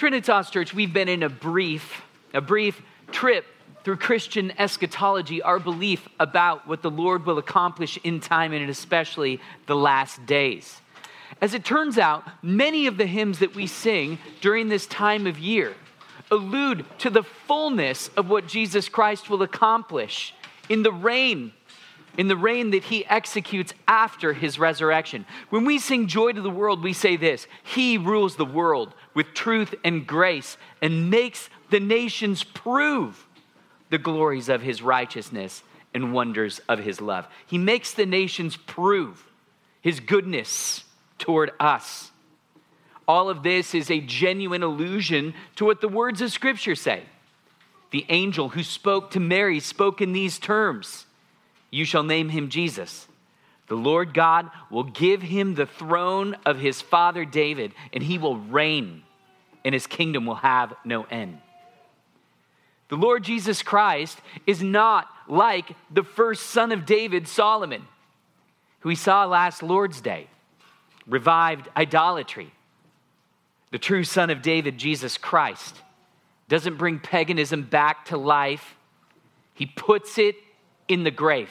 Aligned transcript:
Trinitas 0.00 0.50
Church, 0.50 0.72
we've 0.72 0.94
been 0.94 1.10
in 1.10 1.22
a 1.22 1.28
brief, 1.28 2.00
a 2.32 2.40
brief 2.40 2.80
trip 3.12 3.44
through 3.84 3.98
Christian 3.98 4.50
eschatology, 4.58 5.42
our 5.42 5.58
belief 5.58 6.08
about 6.18 6.66
what 6.66 6.80
the 6.80 6.90
Lord 6.90 7.26
will 7.26 7.36
accomplish 7.36 7.98
in 8.02 8.18
time 8.18 8.54
and 8.54 8.70
especially 8.70 9.40
the 9.66 9.76
last 9.76 10.24
days. 10.24 10.80
As 11.42 11.52
it 11.52 11.66
turns 11.66 11.98
out, 11.98 12.24
many 12.42 12.86
of 12.86 12.96
the 12.96 13.04
hymns 13.04 13.40
that 13.40 13.54
we 13.54 13.66
sing 13.66 14.18
during 14.40 14.70
this 14.70 14.86
time 14.86 15.26
of 15.26 15.38
year 15.38 15.74
allude 16.30 16.86
to 17.00 17.10
the 17.10 17.22
fullness 17.22 18.08
of 18.16 18.30
what 18.30 18.46
Jesus 18.46 18.88
Christ 18.88 19.28
will 19.28 19.42
accomplish 19.42 20.34
in 20.70 20.82
the 20.82 20.92
reign 20.92 21.52
in 22.18 22.28
the 22.28 22.36
reign 22.36 22.70
that 22.70 22.84
he 22.84 23.06
executes 23.06 23.72
after 23.86 24.32
his 24.32 24.58
resurrection. 24.58 25.24
When 25.50 25.64
we 25.64 25.78
sing 25.78 26.06
Joy 26.06 26.32
to 26.32 26.40
the 26.40 26.50
World, 26.50 26.82
we 26.82 26.92
say 26.92 27.16
this 27.16 27.46
He 27.62 27.98
rules 27.98 28.36
the 28.36 28.44
world 28.44 28.94
with 29.14 29.34
truth 29.34 29.74
and 29.84 30.06
grace 30.06 30.56
and 30.82 31.10
makes 31.10 31.48
the 31.70 31.80
nations 31.80 32.44
prove 32.44 33.26
the 33.90 33.98
glories 33.98 34.48
of 34.48 34.62
his 34.62 34.82
righteousness 34.82 35.62
and 35.94 36.12
wonders 36.12 36.60
of 36.68 36.78
his 36.78 37.00
love. 37.00 37.26
He 37.46 37.58
makes 37.58 37.92
the 37.92 38.06
nations 38.06 38.56
prove 38.56 39.24
his 39.80 40.00
goodness 40.00 40.84
toward 41.18 41.52
us. 41.58 42.10
All 43.08 43.28
of 43.28 43.42
this 43.42 43.74
is 43.74 43.90
a 43.90 44.00
genuine 44.00 44.62
allusion 44.62 45.34
to 45.56 45.64
what 45.64 45.80
the 45.80 45.88
words 45.88 46.20
of 46.20 46.30
Scripture 46.30 46.76
say. 46.76 47.02
The 47.90 48.06
angel 48.08 48.50
who 48.50 48.62
spoke 48.62 49.10
to 49.12 49.20
Mary 49.20 49.58
spoke 49.58 50.00
in 50.00 50.12
these 50.12 50.38
terms 50.38 51.06
You 51.70 51.84
shall 51.84 52.02
name 52.02 52.28
him 52.28 52.48
Jesus. 52.48 53.06
The 53.68 53.76
Lord 53.76 54.12
God 54.12 54.50
will 54.70 54.84
give 54.84 55.22
him 55.22 55.54
the 55.54 55.66
throne 55.66 56.36
of 56.44 56.58
his 56.58 56.80
father 56.80 57.24
David, 57.24 57.72
and 57.92 58.02
he 58.02 58.18
will 58.18 58.36
reign, 58.36 59.02
and 59.64 59.72
his 59.72 59.86
kingdom 59.86 60.26
will 60.26 60.34
have 60.34 60.74
no 60.84 61.04
end. 61.04 61.38
The 62.88 62.96
Lord 62.96 63.22
Jesus 63.22 63.62
Christ 63.62 64.20
is 64.48 64.60
not 64.60 65.06
like 65.28 65.76
the 65.92 66.02
first 66.02 66.48
son 66.48 66.72
of 66.72 66.84
David, 66.84 67.28
Solomon, 67.28 67.86
who 68.80 68.88
we 68.88 68.96
saw 68.96 69.24
last 69.26 69.62
Lord's 69.62 70.00
Day, 70.00 70.26
revived 71.06 71.68
idolatry. 71.76 72.52
The 73.70 73.78
true 73.78 74.02
son 74.02 74.30
of 74.30 74.42
David, 74.42 74.76
Jesus 74.76 75.16
Christ, 75.16 75.76
doesn't 76.48 76.78
bring 76.78 76.98
paganism 76.98 77.62
back 77.62 78.06
to 78.06 78.16
life, 78.16 78.74
he 79.54 79.66
puts 79.66 80.18
it 80.18 80.34
in 80.90 81.04
the 81.04 81.10
grave. 81.10 81.50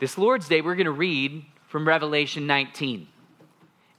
This 0.00 0.18
Lord's 0.18 0.48
Day, 0.48 0.60
we're 0.60 0.74
going 0.74 0.86
to 0.86 0.90
read 0.90 1.44
from 1.68 1.86
Revelation 1.86 2.46
19, 2.46 3.06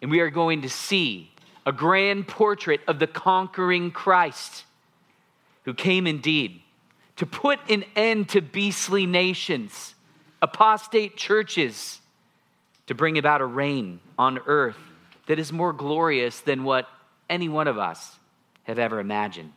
and 0.02 0.12
we 0.12 0.20
are 0.20 0.30
going 0.30 0.64
to 0.64 0.70
see 0.70 1.32
a 1.66 1.72
grand 1.72 2.28
portrait 2.28 2.82
of 2.86 3.00
the 3.00 3.08
conquering 3.08 3.92
Christ 3.92 4.66
who 5.64 5.74
came 5.74 6.06
indeed 6.06 6.62
to 7.16 7.26
put 7.26 7.60
an 7.70 7.86
end 7.96 8.28
to 8.30 8.42
beastly 8.42 9.06
nations, 9.06 9.96
apostate 10.42 11.16
churches, 11.16 12.02
to 12.88 12.94
bring 12.94 13.18
about 13.18 13.40
a 13.40 13.46
reign 13.46 14.02
on 14.20 14.38
earth 14.48 14.78
that 15.28 15.40
is 15.40 15.54
more 15.54 15.72
glorious 15.72 16.42
than 16.42 16.66
what 16.66 16.90
any 17.30 17.48
one 17.48 17.68
of 17.70 17.78
us 17.78 18.18
have 18.64 18.80
ever 18.80 19.00
imagined. 19.00 19.54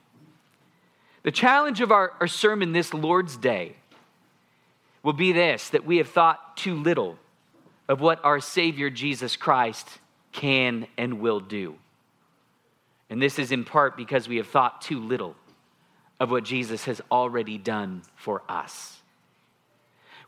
The 1.24 1.32
challenge 1.32 1.80
of 1.80 1.90
our, 1.90 2.12
our 2.20 2.28
sermon 2.28 2.72
this 2.72 2.94
Lord's 2.94 3.36
Day 3.36 3.74
will 5.02 5.12
be 5.12 5.32
this 5.32 5.70
that 5.70 5.84
we 5.84 5.98
have 5.98 6.08
thought 6.08 6.56
too 6.56 6.76
little 6.76 7.18
of 7.88 8.00
what 8.00 8.24
our 8.24 8.40
Savior 8.40 8.90
Jesus 8.90 9.36
Christ 9.36 9.88
can 10.32 10.86
and 10.96 11.20
will 11.20 11.40
do. 11.40 11.76
And 13.08 13.20
this 13.20 13.38
is 13.38 13.50
in 13.50 13.64
part 13.64 13.96
because 13.96 14.28
we 14.28 14.36
have 14.36 14.46
thought 14.46 14.82
too 14.82 15.00
little 15.00 15.34
of 16.20 16.30
what 16.30 16.44
Jesus 16.44 16.84
has 16.84 17.00
already 17.10 17.58
done 17.58 18.02
for 18.14 18.42
us. 18.48 19.00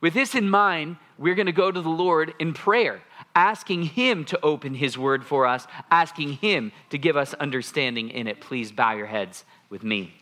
With 0.01 0.15
this 0.15 0.35
in 0.35 0.51
mind, 0.51 0.97
we're 1.17 1.37
going 1.37 1.47
to 1.47 1.53
go 1.53 1.71
to 1.71 1.81
the 1.81 1.89
Lord 1.89 2.35
in 2.41 2.55
prayer, 2.55 3.01
asking 3.37 3.85
Him 3.85 4.25
to 4.25 4.41
open 4.43 4.75
His 4.75 4.99
word 4.99 5.25
for 5.25 5.47
us, 5.47 5.69
asking 5.93 6.33
Him 6.33 6.73
to 6.91 6.99
give 6.99 7.17
us 7.17 7.35
understanding 7.35 8.11
in 8.11 8.27
it. 8.27 8.41
Please 8.41 8.73
bow 8.73 8.95
your 8.95 9.07
heads 9.07 9.45
with 9.71 9.85
me. 9.85 10.13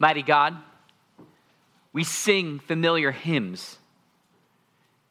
Mighty 0.00 0.22
God, 0.22 0.56
we 1.92 2.04
sing 2.04 2.58
familiar 2.58 3.10
hymns 3.10 3.78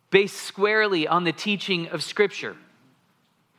based 0.10 0.38
squarely 0.38 1.08
on 1.08 1.24
the 1.24 1.32
teaching 1.32 1.88
of 1.88 2.04
Scripture, 2.04 2.56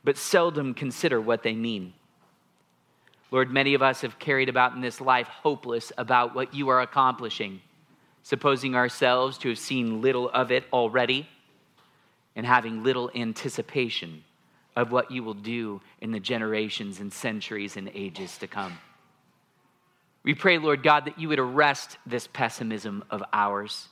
but 0.05 0.17
seldom 0.17 0.75
consider 0.75 1.21
what 1.21 1.43
they 1.43 1.55
mean. 1.55 1.95
Lord, 3.31 3.51
many 3.51 3.73
of 3.73 3.81
us 3.81 4.03
have 4.03 4.19
carried 4.19 4.51
about 4.51 4.75
in 4.75 4.83
this 4.83 5.01
life 5.01 5.27
hopeless 5.27 5.91
about 5.97 6.35
what 6.35 6.53
you 6.53 6.69
are 6.69 6.83
accomplishing, 6.83 7.63
supposing 8.23 8.75
ourselves 8.75 9.39
to 9.39 9.49
have 9.49 9.59
seen 9.59 10.03
little 10.03 10.29
of 10.29 10.53
it 10.53 10.65
already 10.73 11.27
and 12.37 12.45
having 12.45 12.83
little 12.83 13.11
anticipation 13.15 14.23
of 14.77 14.93
what 14.93 15.11
you 15.11 15.23
will 15.23 15.35
do 15.35 15.81
in 16.03 16.11
the 16.11 16.21
generations 16.21 17.01
and 17.01 17.13
centuries 17.13 17.77
and 17.79 17.91
ages 17.95 18.37
to 18.39 18.47
come. 18.47 18.79
We 20.25 20.35
pray, 20.35 20.59
Lord 20.59 20.83
God, 20.83 21.07
that 21.07 21.19
you 21.19 21.29
would 21.29 21.41
arrest 21.41 21.99
this 22.07 22.29
pessimism 22.29 23.05
of 23.11 23.23
ours. 23.33 23.89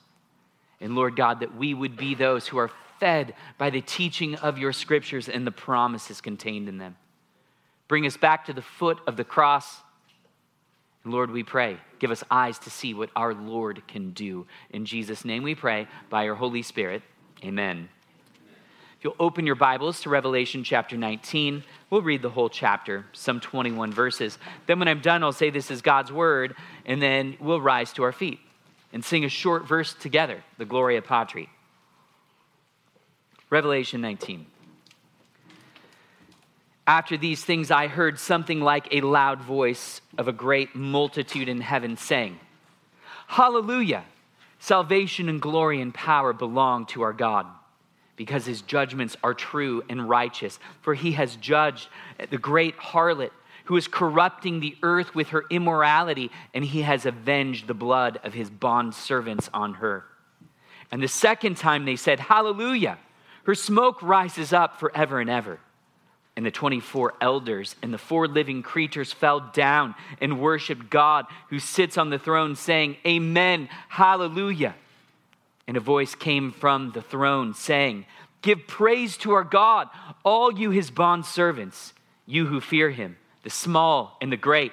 And 0.81 0.95
Lord 0.95 1.17
God, 1.17 1.41
that 1.41 1.57
we 1.57 1.75
would 1.75 1.97
be 1.97 2.15
those 2.15 2.47
who 2.47 2.59
are 2.59 2.71
fed 3.01 3.35
by 3.59 3.71
the 3.71 3.81
teaching 3.81 4.37
of 4.37 4.59
your 4.59 4.73
scriptures 4.73 5.29
and 5.29 5.47
the 5.47 5.51
promises 5.51 6.21
contained 6.21 6.69
in 6.69 6.79
them. 6.79 6.97
Bring 7.89 8.07
us 8.07 8.17
back 8.17 8.45
to 8.47 8.53
the 8.53 8.63
foot 8.63 9.01
of 9.07 9.17
the 9.17 9.25
cross. 9.25 9.81
And 11.03 11.13
Lord, 11.13 11.31
we 11.31 11.43
pray, 11.43 11.79
give 11.99 12.11
us 12.11 12.23
eyes 12.31 12.59
to 12.61 12.71
see 12.71 12.95
what 12.95 13.11
our 13.17 13.35
Lord 13.35 13.83
can 13.89 14.13
do. 14.13 14.47
In 14.71 14.85
Jesus' 14.85 15.25
name 15.25 15.43
we 15.43 15.55
pray, 15.55 15.89
by 16.09 16.25
your 16.25 16.37
Holy 16.37 16.63
Spirit. 16.63 17.03
Amen. 17.43 17.89
If 19.01 19.05
you'll 19.05 19.17
open 19.19 19.47
your 19.47 19.55
Bibles 19.55 20.03
to 20.03 20.11
Revelation 20.11 20.63
chapter 20.63 20.95
19, 20.95 21.65
we'll 21.89 22.03
read 22.03 22.21
the 22.21 22.29
whole 22.29 22.51
chapter, 22.51 23.07
some 23.15 23.41
21 23.41 23.95
verses. 23.95 24.37
Then, 24.67 24.79
when 24.79 24.89
I'm 24.89 25.01
done, 25.01 25.25
I'll 25.25 25.33
say 25.33 25.49
this 25.49 25.71
is 25.71 25.81
God's 25.81 26.13
word, 26.13 26.55
and 26.85 27.01
then 27.01 27.35
we'll 27.41 27.63
rise 27.63 27.95
to 27.95 28.03
our 28.03 28.13
feet 28.13 28.41
and 28.93 29.03
sing 29.03 29.25
a 29.25 29.31
short 29.31 29.67
verse 29.67 29.95
together, 29.95 30.45
the 30.59 30.67
Gloria 30.67 31.01
Patri. 31.01 31.49
Revelation 33.49 34.03
19. 34.03 34.45
After 36.87 37.17
these 37.17 37.43
things, 37.43 37.71
I 37.71 37.87
heard 37.87 38.19
something 38.19 38.61
like 38.61 38.87
a 38.93 39.01
loud 39.01 39.41
voice 39.41 40.03
of 40.19 40.29
a 40.29 40.33
great 40.33 40.75
multitude 40.75 41.49
in 41.49 41.63
heaven 41.63 41.97
saying, 41.97 42.39
Hallelujah! 43.29 44.05
Salvation 44.59 45.31
and 45.31 45.41
glory 45.41 45.81
and 45.81 45.95
power 45.95 46.35
belong 46.35 46.85
to 46.89 47.01
our 47.01 47.15
God, 47.15 47.47
because 48.21 48.45
his 48.45 48.61
judgments 48.61 49.17
are 49.25 49.33
true 49.33 49.83
and 49.89 50.07
righteous. 50.07 50.59
For 50.83 50.93
he 50.93 51.13
has 51.13 51.37
judged 51.37 51.89
the 52.29 52.37
great 52.37 52.77
harlot 52.77 53.31
who 53.65 53.79
is 53.79 53.89
corrupting 53.89 54.61
the 54.61 54.77
earth 54.83 55.15
with 55.15 55.29
her 55.29 55.45
immorality, 55.49 56.31
and 56.53 56.63
he 56.63 56.83
has 56.83 57.07
avenged 57.07 57.67
the 57.67 57.73
blood 57.73 58.21
of 58.23 58.35
his 58.35 58.51
bond 58.51 58.95
servants 58.95 59.49
on 59.55 59.73
her. 59.73 60.05
And 60.93 61.03
the 61.03 61.09
second 61.09 61.57
time 61.57 61.87
they 61.87 61.97
said, 61.97 62.21
Hallelujah! 62.21 62.99
Her 63.45 63.55
smoke 63.55 64.03
rises 64.03 64.53
up 64.53 64.79
forever 64.79 65.19
and 65.19 65.31
ever. 65.31 65.59
And 66.37 66.45
the 66.45 66.51
24 66.51 67.15
elders 67.23 67.75
and 67.83 67.91
the 67.91 67.97
four 67.97 68.29
living 68.29 68.63
creatures 68.63 69.15
fell 69.15 69.41
down 69.55 69.95
and 70.21 70.39
worshiped 70.39 70.91
God 70.91 71.25
who 71.49 71.59
sits 71.59 71.97
on 71.97 72.11
the 72.11 72.19
throne, 72.19 72.55
saying, 72.55 72.99
Amen, 73.07 73.71
Hallelujah. 73.89 74.75
And 75.71 75.77
a 75.77 75.81
voice 75.81 76.17
came 76.17 76.51
from 76.51 76.91
the 76.91 77.01
throne 77.01 77.55
saying, 77.55 78.05
Give 78.43 78.67
praise 78.67 79.17
to 79.19 79.31
our 79.31 79.45
God, 79.45 79.89
all 80.25 80.53
you 80.53 80.71
his 80.71 80.91
bondservants, 80.91 81.93
you 82.27 82.47
who 82.47 82.61
fear 82.61 82.91
him, 82.91 83.17
the 83.45 83.51
small 83.51 84.19
and 84.21 84.33
the 84.33 84.37
great. 84.37 84.73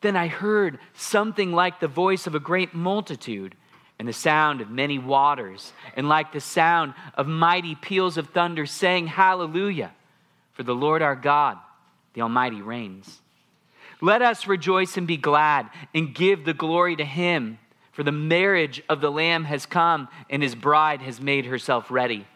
Then 0.00 0.16
I 0.16 0.26
heard 0.26 0.80
something 0.94 1.52
like 1.52 1.78
the 1.78 1.86
voice 1.86 2.26
of 2.26 2.34
a 2.34 2.40
great 2.40 2.74
multitude 2.74 3.54
and 4.00 4.08
the 4.08 4.12
sound 4.12 4.60
of 4.60 4.68
many 4.68 4.98
waters, 4.98 5.72
and 5.94 6.08
like 6.08 6.32
the 6.32 6.40
sound 6.40 6.94
of 7.14 7.28
mighty 7.28 7.76
peals 7.76 8.18
of 8.18 8.30
thunder, 8.30 8.66
saying, 8.66 9.06
Hallelujah. 9.06 9.92
For 10.54 10.64
the 10.64 10.74
Lord 10.74 11.02
our 11.02 11.14
God, 11.14 11.56
the 12.14 12.22
Almighty, 12.22 12.62
reigns. 12.62 13.20
Let 14.00 14.22
us 14.22 14.48
rejoice 14.48 14.96
and 14.96 15.06
be 15.06 15.18
glad 15.18 15.70
and 15.94 16.12
give 16.12 16.44
the 16.44 16.52
glory 16.52 16.96
to 16.96 17.04
Him, 17.04 17.60
for 17.94 18.02
the 18.02 18.12
marriage 18.12 18.82
of 18.88 19.00
the 19.00 19.10
Lamb 19.10 19.44
has 19.44 19.66
come 19.66 20.08
and 20.28 20.42
His 20.42 20.54
bride 20.54 21.00
has 21.02 21.20
made 21.20 21.46
herself 21.46 21.90
ready. 21.90 22.26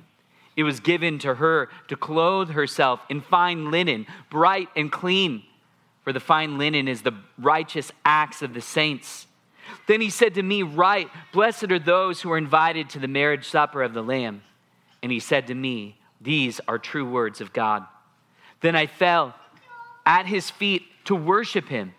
It 0.56 0.64
was 0.64 0.81
given 0.81 1.19
to 1.20 1.34
her 1.34 1.69
to 1.87 1.96
clothe 1.96 2.50
herself 2.50 3.00
in 3.08 3.20
fine 3.20 3.70
linen, 3.70 4.06
bright 4.31 4.69
and 4.75 4.90
clean, 4.90 5.44
for 6.02 6.12
the 6.12 6.20
fine 6.20 6.58
linen 6.58 6.88
is 6.88 7.02
the 7.02 7.14
righteous 7.38 7.93
acts 8.05 8.43
of 8.43 8.55
the 8.55 8.60
saints. 8.60 9.26
Then 9.87 10.00
he 10.00 10.10
said 10.10 10.34
to 10.34 10.43
me, 10.43 10.62
Right, 10.62 11.08
blessed 11.32 11.70
are 11.70 11.78
those 11.78 12.20
who 12.20 12.32
are 12.32 12.38
invited 12.38 12.90
to 12.90 12.99
the 12.99 13.08
marriage 13.08 13.49
supper 13.49 13.82
of 13.82 13.94
the 13.94 14.02
Lamb. 14.02 14.43
And 15.02 15.12
he 15.12 15.20
said 15.20 15.46
to 15.49 15.54
me, 15.54 15.96
These 16.20 16.61
are 16.66 16.78
true 16.78 17.08
words 17.08 17.40
of 17.40 17.52
God. 17.52 17.84
Then 18.61 18.75
I 18.75 18.87
fell 18.87 19.34
at 20.04 20.26
his 20.26 20.50
feet 20.50 20.82
to 21.04 21.14
worship 21.14 21.69
him. 21.69 21.94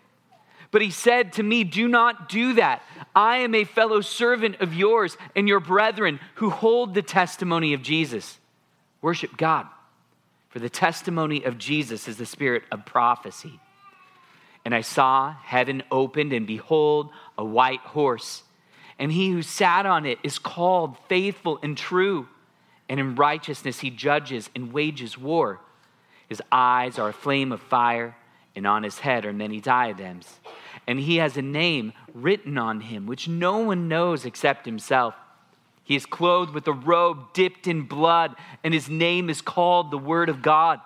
But 0.70 0.82
he 0.82 0.90
said 0.90 1.32
to 1.34 1.42
me, 1.42 1.64
Do 1.64 1.88
not 1.88 2.28
do 2.28 2.54
that. 2.54 2.82
I 3.14 3.38
am 3.38 3.54
a 3.54 3.64
fellow 3.64 4.00
servant 4.00 4.60
of 4.60 4.72
yours 4.72 5.16
and 5.34 5.48
your 5.48 5.60
brethren 5.60 6.20
who 6.36 6.50
hold 6.50 6.94
the 6.94 7.02
testimony 7.02 7.74
of 7.74 7.82
Jesus. 7.82 8.38
Worship 9.02 9.36
God, 9.36 9.66
for 10.50 10.58
the 10.58 10.70
testimony 10.70 11.42
of 11.42 11.58
Jesus 11.58 12.06
is 12.06 12.18
the 12.18 12.26
spirit 12.26 12.62
of 12.70 12.84
prophecy. 12.84 13.58
And 14.64 14.74
I 14.74 14.82
saw 14.82 15.34
heaven 15.42 15.82
opened, 15.90 16.32
and 16.32 16.46
behold, 16.46 17.10
a 17.38 17.44
white 17.44 17.80
horse. 17.80 18.42
And 18.98 19.10
he 19.10 19.30
who 19.30 19.42
sat 19.42 19.86
on 19.86 20.04
it 20.04 20.18
is 20.22 20.38
called 20.38 20.98
faithful 21.08 21.58
and 21.62 21.76
true. 21.76 22.28
And 22.88 23.00
in 23.00 23.14
righteousness 23.14 23.80
he 23.80 23.88
judges 23.90 24.50
and 24.54 24.72
wages 24.72 25.16
war. 25.16 25.60
His 26.28 26.42
eyes 26.52 26.98
are 26.98 27.08
a 27.08 27.14
flame 27.14 27.50
of 27.50 27.62
fire, 27.62 28.16
and 28.54 28.66
on 28.66 28.82
his 28.82 28.98
head 28.98 29.24
are 29.24 29.32
many 29.32 29.60
diadems. 29.60 30.38
And 30.86 30.98
he 30.98 31.16
has 31.16 31.36
a 31.36 31.42
name 31.42 31.92
written 32.14 32.58
on 32.58 32.80
him, 32.80 33.06
which 33.06 33.28
no 33.28 33.58
one 33.58 33.88
knows 33.88 34.24
except 34.24 34.66
himself. 34.66 35.14
He 35.84 35.96
is 35.96 36.06
clothed 36.06 36.54
with 36.54 36.66
a 36.68 36.72
robe 36.72 37.32
dipped 37.32 37.66
in 37.66 37.82
blood, 37.82 38.36
and 38.62 38.72
his 38.72 38.88
name 38.88 39.28
is 39.28 39.42
called 39.42 39.90
the 39.90 39.98
Word 39.98 40.28
of 40.28 40.42
God. 40.42 40.80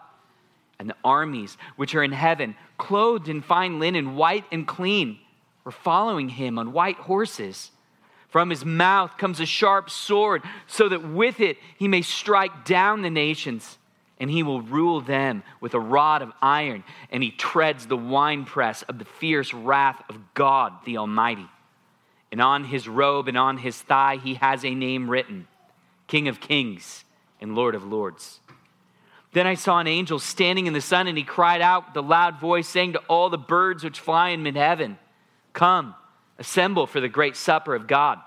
And 0.78 0.88
the 0.88 0.96
armies 1.04 1.56
which 1.76 1.94
are 1.94 2.02
in 2.02 2.12
heaven, 2.12 2.56
clothed 2.78 3.28
in 3.28 3.42
fine 3.42 3.78
linen, 3.78 4.16
white 4.16 4.44
and 4.50 4.66
clean, 4.66 5.18
were 5.62 5.70
following 5.70 6.30
him 6.30 6.58
on 6.58 6.72
white 6.72 6.96
horses. 6.96 7.70
From 8.28 8.50
his 8.50 8.64
mouth 8.64 9.16
comes 9.16 9.40
a 9.40 9.46
sharp 9.46 9.88
sword, 9.88 10.42
so 10.66 10.88
that 10.88 11.08
with 11.08 11.38
it 11.38 11.58
he 11.78 11.86
may 11.86 12.02
strike 12.02 12.64
down 12.64 13.02
the 13.02 13.10
nations, 13.10 13.78
and 14.18 14.30
he 14.30 14.42
will 14.42 14.62
rule 14.62 15.00
them 15.00 15.42
with 15.60 15.74
a 15.74 15.80
rod 15.80 16.22
of 16.22 16.32
iron, 16.40 16.84
and 17.10 17.22
he 17.22 17.30
treads 17.30 17.86
the 17.86 17.96
winepress 17.96 18.82
of 18.82 18.98
the 18.98 19.04
fierce 19.04 19.52
wrath 19.52 20.02
of 20.08 20.34
God 20.34 20.72
the 20.84 20.98
Almighty. 20.98 21.48
And 22.30 22.40
on 22.40 22.64
his 22.64 22.88
robe 22.88 23.28
and 23.28 23.38
on 23.38 23.58
his 23.58 23.80
thigh 23.80 24.16
he 24.16 24.34
has 24.34 24.64
a 24.64 24.74
name 24.74 25.10
written 25.10 25.46
King 26.06 26.28
of 26.28 26.40
Kings 26.40 27.04
and 27.40 27.54
Lord 27.54 27.74
of 27.74 27.84
Lords. 27.84 28.40
Then 29.32 29.46
I 29.48 29.54
saw 29.54 29.80
an 29.80 29.88
angel 29.88 30.20
standing 30.20 30.68
in 30.68 30.72
the 30.72 30.80
sun, 30.80 31.08
and 31.08 31.18
he 31.18 31.24
cried 31.24 31.60
out 31.60 31.88
with 31.88 31.96
a 31.96 32.06
loud 32.06 32.38
voice, 32.38 32.68
saying 32.68 32.92
to 32.92 33.00
all 33.08 33.30
the 33.30 33.38
birds 33.38 33.82
which 33.82 33.98
fly 33.98 34.28
in 34.28 34.44
mid 34.44 34.56
heaven, 34.56 34.96
Come, 35.52 35.96
assemble 36.38 36.86
for 36.86 37.00
the 37.00 37.08
great 37.08 37.34
supper 37.34 37.74
of 37.74 37.88
God, 37.88 38.20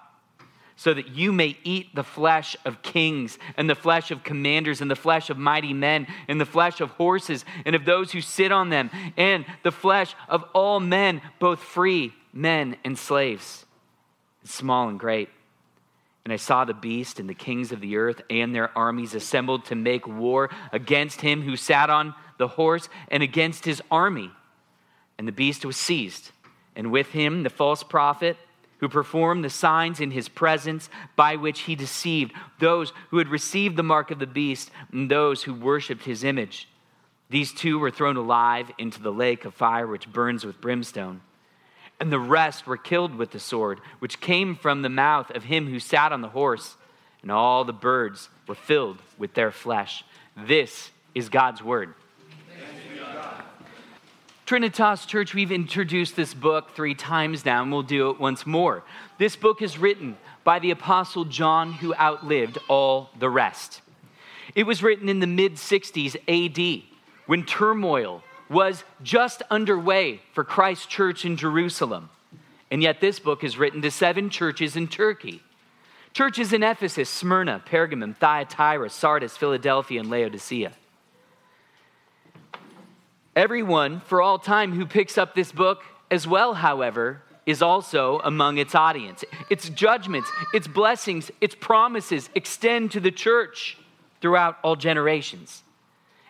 so 0.78 0.94
that 0.94 1.10
you 1.10 1.34
may 1.34 1.58
eat 1.64 1.94
the 1.96 2.04
flesh 2.04 2.56
of 2.64 2.82
kings, 2.84 3.38
and 3.58 3.70
the 3.70 3.76
flesh 3.76 4.12
of 4.12 4.24
commanders, 4.24 4.80
and 4.80 4.90
the 4.90 4.96
flesh 4.96 5.30
of 5.30 5.38
mighty 5.38 5.74
men, 5.74 6.08
and 6.28 6.40
the 6.40 6.46
flesh 6.46 6.80
of 6.80 6.92
horses, 6.92 7.44
and 7.66 7.76
of 7.76 7.84
those 7.84 8.12
who 8.12 8.22
sit 8.22 8.52
on 8.52 8.70
them, 8.70 8.92
and 9.18 9.44
the 9.64 9.72
flesh 9.72 10.16
of 10.30 10.44
all 10.54 10.80
men, 10.80 11.22
both 11.40 11.60
free 11.60 12.14
men 12.32 12.78
and 12.86 12.98
slaves, 12.98 13.66
small 14.44 14.88
and 14.88 15.00
great. 15.00 15.30
And 16.24 16.32
I 16.32 16.38
saw 16.38 16.64
the 16.64 16.74
beast 16.74 17.20
and 17.20 17.28
the 17.28 17.34
kings 17.34 17.72
of 17.72 17.80
the 17.80 17.98
earth 17.98 18.22
and 18.30 18.54
their 18.54 18.78
armies 18.78 19.16
assembled 19.16 19.64
to 19.66 19.76
make 19.76 20.06
war 20.06 20.50
against 20.74 21.22
him 21.22 21.42
who 21.42 21.56
sat 21.56 21.90
on 21.90 22.14
the 22.38 22.50
horse 22.50 22.90
and 23.08 23.24
against 23.24 23.64
his 23.64 23.82
army. 23.90 24.30
And 25.18 25.28
the 25.28 25.32
beast 25.32 25.66
was 25.66 25.78
seized, 25.78 26.32
and 26.76 26.92
with 26.92 27.12
him 27.12 27.44
the 27.44 27.50
false 27.50 27.82
prophet 27.82 28.38
who 28.80 28.90
performed 28.90 29.44
the 29.44 29.50
signs 29.50 30.00
in 30.00 30.12
his 30.12 30.30
presence 30.30 30.90
by 31.16 31.36
which 31.36 31.62
he 31.62 31.76
deceived 31.76 32.34
those 32.60 32.94
who 33.10 33.18
had 33.18 33.28
received 33.28 33.76
the 33.76 33.84
mark 33.84 34.12
of 34.12 34.20
the 34.20 34.28
beast 34.28 34.72
and 34.92 35.10
those 35.10 35.44
who 35.44 35.54
worshiped 35.54 36.04
his 36.04 36.24
image. 36.24 36.68
These 37.30 37.54
two 37.54 37.80
were 37.80 37.92
thrown 37.92 38.18
alive 38.18 38.72
into 38.78 39.02
the 39.02 39.12
lake 39.12 39.46
of 39.46 39.54
fire 39.54 39.88
which 39.88 40.12
burns 40.12 40.46
with 40.46 40.62
brimstone 40.62 41.22
and 42.00 42.12
the 42.12 42.20
rest 42.20 42.68
were 42.68 42.78
killed 42.78 43.16
with 43.16 43.32
the 43.32 43.40
sword, 43.40 43.80
which 44.00 44.22
came 44.22 44.56
from 44.56 44.82
the 44.82 44.90
mouth 44.90 45.32
of 45.32 45.44
him 45.44 45.68
who 45.68 45.80
sat 45.80 46.12
on 46.12 46.22
the 46.22 46.30
horse, 46.30 46.76
and 47.22 47.32
all 47.32 47.64
the 47.64 47.74
birds 47.74 48.30
were 48.48 48.56
filled 48.56 49.02
with 49.18 49.34
their 49.34 49.52
flesh. 49.52 50.04
This 50.36 50.92
is 51.16 51.30
God's 51.30 51.64
word. 51.64 51.94
Trinitas 54.48 55.06
Church, 55.06 55.34
we've 55.34 55.52
introduced 55.52 56.16
this 56.16 56.34
book 56.34 56.74
three 56.74 56.96
times 56.96 57.44
now, 57.44 57.62
and 57.62 57.70
we'll 57.70 57.84
do 57.84 58.12
it 58.12 58.18
once 58.18 58.46
more. 58.46 58.82
This 59.18 59.36
book 59.36 59.62
is 59.62 59.78
written 59.78 60.16
by 60.46 60.60
the 60.60 60.72
Apostle 60.72 61.26
John, 61.26 61.74
who 61.74 61.94
outlived 61.94 62.58
all 62.70 63.10
the 63.20 63.30
rest. 63.30 63.82
It 64.56 64.64
was 64.64 64.82
written 64.82 65.10
in 65.10 65.20
the 65.20 65.28
mid 65.28 65.56
60s 65.56 66.16
AD 66.30 66.84
when 67.26 67.44
turmoil 67.44 68.24
was 68.50 68.86
just 69.04 69.44
underway 69.52 70.22
for 70.32 70.46
Christ's 70.46 70.86
church 70.86 71.26
in 71.26 71.36
Jerusalem. 71.36 72.10
And 72.72 72.82
yet, 72.82 73.02
this 73.02 73.20
book 73.20 73.44
is 73.44 73.58
written 73.58 73.82
to 73.82 73.92
seven 73.92 74.30
churches 74.30 74.78
in 74.78 74.88
Turkey 74.88 75.42
churches 76.14 76.54
in 76.54 76.64
Ephesus, 76.64 77.10
Smyrna, 77.10 77.62
Pergamum, 77.70 78.16
Thyatira, 78.16 78.90
Sardis, 78.90 79.36
Philadelphia, 79.36 80.00
and 80.00 80.10
Laodicea. 80.10 80.72
Everyone 83.38 84.00
for 84.00 84.20
all 84.20 84.40
time 84.40 84.74
who 84.74 84.88
picks 84.88 85.16
up 85.16 85.36
this 85.36 85.52
book 85.52 85.84
as 86.10 86.26
well, 86.26 86.56
however, 86.56 87.22
is 87.46 87.62
also 87.62 88.20
among 88.24 88.58
its 88.58 88.74
audience. 88.74 89.24
Its 89.48 89.70
judgments, 89.70 90.32
its 90.56 90.68
blessings, 90.68 91.30
its 91.40 91.54
promises 91.54 92.32
extend 92.34 92.92
to 92.94 93.00
the 93.00 93.12
church 93.12 93.78
throughout 94.22 94.58
all 94.64 94.76
generations. 94.76 95.62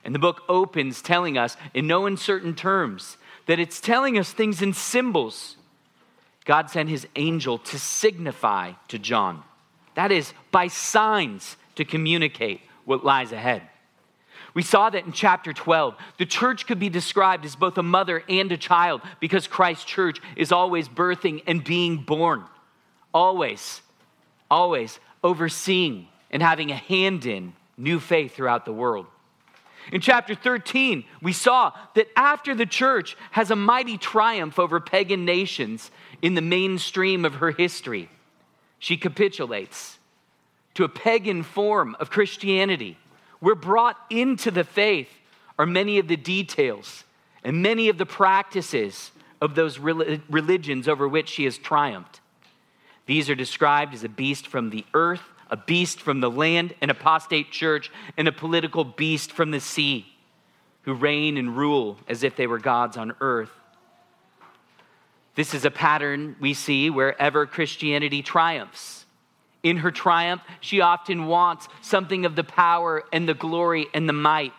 And 0.03 0.13
the 0.13 0.19
book 0.19 0.41
opens 0.49 1.01
telling 1.01 1.37
us, 1.37 1.55
in 1.73 1.87
no 1.87 2.07
uncertain 2.07 2.55
terms, 2.55 3.15
that 3.45 3.57
it's 3.57 3.79
telling 3.79 4.17
us 4.19 4.33
things 4.33 4.61
in 4.61 4.73
symbols. 4.73 5.55
God 6.43 6.69
sent 6.69 6.89
his 6.89 7.07
angel 7.15 7.57
to 7.59 7.79
signify 7.79 8.73
to 8.89 8.99
John. 8.99 9.43
That 9.95 10.11
is, 10.11 10.33
by 10.51 10.67
signs 10.67 11.55
to 11.75 11.85
communicate 11.85 12.59
what 12.83 13.05
lies 13.05 13.31
ahead. 13.31 13.61
We 14.53 14.63
saw 14.63 14.89
that 14.89 15.05
in 15.05 15.11
chapter 15.11 15.53
12. 15.53 15.95
The 16.17 16.25
church 16.25 16.65
could 16.65 16.79
be 16.79 16.89
described 16.89 17.45
as 17.45 17.55
both 17.55 17.77
a 17.77 17.83
mother 17.83 18.23
and 18.27 18.51
a 18.51 18.57
child 18.57 19.01
because 19.19 19.47
Christ's 19.47 19.85
church 19.85 20.19
is 20.35 20.51
always 20.51 20.87
birthing 20.87 21.43
and 21.47 21.63
being 21.63 21.97
born. 21.97 22.43
Always, 23.13 23.81
always 24.49 24.99
overseeing 25.23 26.07
and 26.31 26.41
having 26.41 26.71
a 26.71 26.75
hand 26.75 27.25
in 27.25 27.53
new 27.77 27.99
faith 27.99 28.35
throughout 28.35 28.65
the 28.65 28.73
world. 28.73 29.05
In 29.91 30.01
chapter 30.01 30.35
13, 30.35 31.05
we 31.21 31.31
saw 31.31 31.71
that 31.95 32.07
after 32.15 32.53
the 32.53 32.65
church 32.65 33.15
has 33.31 33.51
a 33.51 33.55
mighty 33.55 33.97
triumph 33.97 34.59
over 34.59 34.79
pagan 34.79 35.23
nations 35.23 35.91
in 36.21 36.33
the 36.33 36.41
mainstream 36.41 37.23
of 37.23 37.35
her 37.35 37.51
history, 37.51 38.09
she 38.79 38.97
capitulates 38.97 39.97
to 40.73 40.83
a 40.83 40.89
pagan 40.89 41.41
form 41.41 41.95
of 41.99 42.09
Christianity. 42.09 42.97
We're 43.41 43.55
brought 43.55 43.97
into 44.09 44.51
the 44.51 44.63
faith 44.63 45.09
are 45.59 45.65
many 45.65 45.99
of 45.99 46.07
the 46.07 46.17
details 46.17 47.03
and 47.43 47.61
many 47.61 47.89
of 47.89 47.97
the 47.97 48.05
practices 48.05 49.11
of 49.41 49.55
those 49.55 49.79
religions 49.79 50.87
over 50.87 51.07
which 51.07 51.29
she 51.29 51.43
has 51.45 51.57
triumphed. 51.57 52.21
These 53.05 53.29
are 53.29 53.35
described 53.35 53.93
as 53.93 54.03
a 54.03 54.09
beast 54.09 54.47
from 54.47 54.69
the 54.69 54.85
earth 54.93 55.21
a 55.49 55.57
beast 55.57 56.01
from 56.01 56.19
the 56.19 56.29
land, 56.29 56.73
an 56.81 56.89
apostate 56.89 57.51
church, 57.51 57.91
and 58.17 58.27
a 58.27 58.31
political 58.31 58.83
beast 58.83 59.31
from 59.31 59.51
the 59.51 59.59
sea 59.59 60.05
who 60.83 60.93
reign 60.93 61.37
and 61.37 61.57
rule 61.57 61.97
as 62.07 62.23
if 62.23 62.35
they 62.35 62.47
were 62.47 62.59
gods 62.59 62.97
on 62.97 63.13
earth. 63.21 63.51
This 65.35 65.53
is 65.53 65.65
a 65.65 65.71
pattern 65.71 66.35
we 66.39 66.53
see 66.53 66.89
wherever 66.89 67.45
Christianity 67.45 68.21
triumphs. 68.21 69.05
In 69.67 69.75
her 69.75 69.91
triumph, 69.91 70.41
she 70.61 70.79
often 70.79 71.25
wants 71.25 71.67
something 71.81 72.25
of 72.25 72.37
the 72.37 72.43
power 72.45 73.03
and 73.11 73.27
the 73.27 73.33
glory 73.33 73.87
and 73.93 74.07
the 74.07 74.13
might 74.13 74.53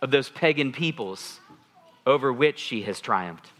of 0.00 0.10
those 0.10 0.30
pagan 0.30 0.72
peoples 0.72 1.40
over 2.06 2.32
which 2.32 2.58
she 2.58 2.80
has 2.84 3.02
triumphed. 3.02 3.50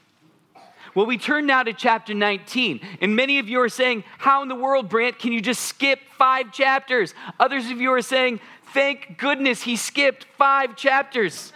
Well, 0.94 1.04
we 1.04 1.18
turn 1.18 1.44
now 1.44 1.64
to 1.64 1.74
chapter 1.74 2.14
19, 2.14 2.80
and 3.02 3.14
many 3.14 3.38
of 3.38 3.46
you 3.46 3.60
are 3.60 3.68
saying, 3.68 4.04
How 4.16 4.40
in 4.40 4.48
the 4.48 4.54
world, 4.54 4.88
Brant, 4.88 5.18
can 5.18 5.32
you 5.32 5.42
just 5.42 5.60
skip 5.66 6.00
five 6.16 6.50
chapters? 6.50 7.12
Others 7.38 7.70
of 7.70 7.78
you 7.78 7.92
are 7.92 8.00
saying, 8.00 8.40
Thank 8.72 9.18
goodness 9.18 9.60
he 9.60 9.76
skipped 9.76 10.24
five 10.38 10.76
chapters. 10.76 11.52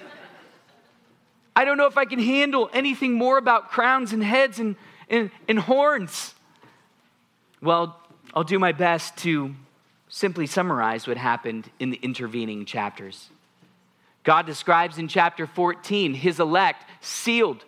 I 1.57 1.65
don't 1.65 1.79
know 1.79 1.87
if 1.87 1.97
I 1.97 2.05
can 2.05 2.19
handle 2.19 2.69
anything 2.75 3.15
more 3.15 3.39
about 3.39 3.71
crowns 3.71 4.13
and 4.13 4.23
heads 4.23 4.59
and, 4.59 4.77
and, 5.09 5.31
and 5.49 5.59
horns. 5.59 6.35
Well, 7.63 7.99
I'll 8.35 8.45
do 8.45 8.59
my 8.59 8.73
best 8.73 9.17
to 9.19 9.55
simply 10.09 10.47
summarize 10.47 11.07
what 11.07 11.17
happened 11.17 11.71
in 11.79 11.91
the 11.91 11.99
intervening 12.03 12.65
chapters. 12.65 13.29
God 14.25 14.47
describes 14.47 14.99
in 14.99 15.09
chapter 15.09 15.47
14 15.47 16.15
his 16.15 16.41
elect 16.41 16.85
sealed 17.01 17.65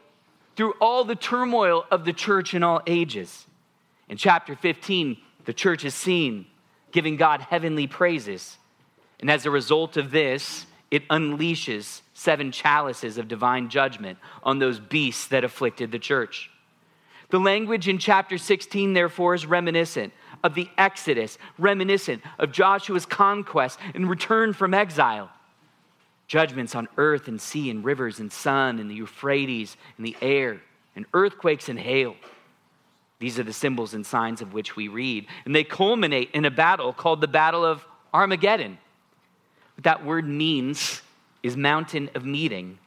through 0.56 0.72
all 0.80 1.04
the 1.04 1.14
turmoil 1.14 1.86
of 1.90 2.04
the 2.04 2.12
church 2.12 2.54
in 2.54 2.62
all 2.62 2.82
ages. 2.86 3.46
In 4.08 4.16
chapter 4.16 4.54
15, 4.54 5.16
the 5.44 5.54
church 5.54 5.84
is 5.84 5.94
seen 5.94 6.46
giving 6.92 7.16
God 7.16 7.40
heavenly 7.40 7.86
praises. 7.86 8.58
And 9.20 9.30
as 9.30 9.46
a 9.46 9.50
result 9.50 9.96
of 9.96 10.10
this, 10.10 10.66
it 10.90 11.08
unleashes 11.08 12.02
seven 12.14 12.52
chalices 12.52 13.16
of 13.16 13.28
divine 13.28 13.68
judgment 13.68 14.18
on 14.42 14.58
those 14.58 14.80
beasts 14.80 15.28
that 15.28 15.44
afflicted 15.44 15.92
the 15.92 15.98
church. 15.98 16.50
The 17.30 17.38
language 17.38 17.86
in 17.86 17.98
chapter 17.98 18.38
16, 18.38 18.92
therefore, 18.92 19.34
is 19.34 19.46
reminiscent 19.46 20.12
of 20.42 20.54
the 20.54 20.68
Exodus, 20.78 21.38
reminiscent 21.58 22.22
of 22.38 22.52
Joshua's 22.52 23.06
conquest 23.06 23.78
and 23.94 24.08
return 24.08 24.52
from 24.52 24.74
exile. 24.74 25.30
Judgments 26.26 26.74
on 26.74 26.88
earth 26.96 27.28
and 27.28 27.40
sea 27.40 27.70
and 27.70 27.84
rivers 27.84 28.20
and 28.20 28.32
sun 28.32 28.78
and 28.78 28.90
the 28.90 28.94
Euphrates 28.94 29.76
and 29.96 30.06
the 30.06 30.16
air 30.22 30.60
and 30.94 31.06
earthquakes 31.12 31.68
and 31.68 31.78
hail. 31.78 32.14
These 33.18 33.38
are 33.38 33.42
the 33.42 33.52
symbols 33.52 33.94
and 33.94 34.04
signs 34.04 34.40
of 34.40 34.54
which 34.54 34.76
we 34.76 34.88
read. 34.88 35.26
And 35.44 35.54
they 35.54 35.64
culminate 35.64 36.30
in 36.32 36.44
a 36.44 36.50
battle 36.50 36.92
called 36.92 37.20
the 37.20 37.28
Battle 37.28 37.64
of 37.64 37.84
Armageddon. 38.14 38.78
What 39.76 39.84
that 39.84 40.04
word 40.04 40.26
means 40.26 41.02
is 41.42 41.56
mountain 41.56 42.10
of 42.14 42.24
meeting. 42.24 42.78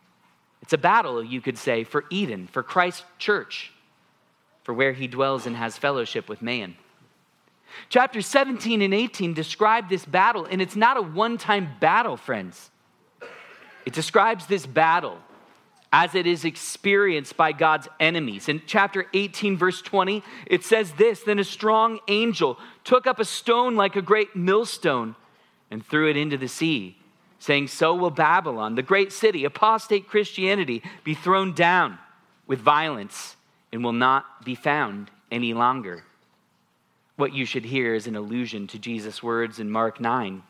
It's 0.61 0.73
a 0.73 0.77
battle, 0.77 1.23
you 1.23 1.41
could 1.41 1.57
say, 1.57 1.83
for 1.83 2.05
Eden, 2.09 2.47
for 2.47 2.63
Christ's 2.63 3.03
church, 3.19 3.71
for 4.63 4.73
where 4.73 4.93
he 4.93 5.07
dwells 5.07 5.45
and 5.45 5.55
has 5.55 5.77
fellowship 5.77 6.29
with 6.29 6.41
man. 6.41 6.75
Chapter 7.89 8.21
17 8.21 8.81
and 8.81 8.93
18 8.93 9.33
describe 9.33 9.89
this 9.89 10.05
battle, 10.05 10.45
and 10.45 10.61
it's 10.61 10.75
not 10.75 10.97
a 10.97 11.01
one 11.01 11.37
time 11.37 11.69
battle, 11.79 12.17
friends. 12.17 12.69
It 13.85 13.93
describes 13.93 14.47
this 14.47 14.65
battle 14.65 15.17
as 15.91 16.15
it 16.15 16.25
is 16.25 16.43
experienced 16.43 17.37
by 17.37 17.51
God's 17.51 17.87
enemies. 17.99 18.49
In 18.49 18.63
chapter 18.65 19.05
18, 19.13 19.57
verse 19.57 19.81
20, 19.81 20.23
it 20.47 20.63
says 20.63 20.91
this 20.93 21.21
Then 21.21 21.39
a 21.39 21.43
strong 21.43 21.99
angel 22.07 22.57
took 22.83 23.05
up 23.05 23.19
a 23.19 23.25
stone 23.25 23.75
like 23.75 23.95
a 23.95 24.01
great 24.01 24.35
millstone 24.35 25.15
and 25.69 25.85
threw 25.85 26.09
it 26.09 26.17
into 26.17 26.37
the 26.37 26.47
sea, 26.47 26.97
saying, 27.37 27.67
So 27.67 27.93
will 27.93 28.09
Babylon, 28.09 28.75
the 28.75 28.81
great 28.81 29.13
city, 29.13 29.45
apostate 29.45 30.07
Christianity, 30.07 30.81
be 31.03 31.13
thrown 31.13 31.53
down 31.53 31.99
with 32.47 32.59
violence 32.59 33.35
and 33.71 33.83
will 33.83 33.93
not 33.93 34.43
be 34.43 34.55
found 34.55 35.11
any 35.31 35.53
longer. 35.53 36.03
What 37.15 37.33
you 37.33 37.45
should 37.45 37.65
hear 37.65 37.93
is 37.93 38.07
an 38.07 38.15
allusion 38.15 38.67
to 38.67 38.79
Jesus' 38.79 39.21
words 39.21 39.59
in 39.59 39.69
Mark 39.69 39.99
9. 39.99 40.43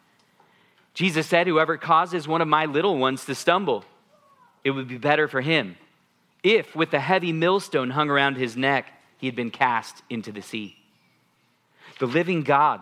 Jesus 0.94 1.28
said, 1.28 1.48
Whoever 1.48 1.78
causes 1.78 2.28
one 2.28 2.42
of 2.42 2.48
my 2.48 2.66
little 2.66 2.98
ones 2.98 3.26
to 3.26 3.36
stumble, 3.36 3.84
it 4.64 4.72
would 4.72 4.88
be 4.88 4.98
better 4.98 5.28
for 5.28 5.42
him 5.42 5.76
if, 6.44 6.76
with 6.76 6.92
the 6.92 7.00
heavy 7.00 7.32
millstone 7.32 7.90
hung 7.90 8.10
around 8.10 8.36
his 8.36 8.58
neck, 8.58 8.92
he 9.18 9.28
had 9.28 9.36
been 9.36 9.50
cast 9.50 10.04
into 10.10 10.32
the 10.32 10.42
sea. 10.42 10.76
The 12.00 12.06
living 12.06 12.44
God, 12.44 12.82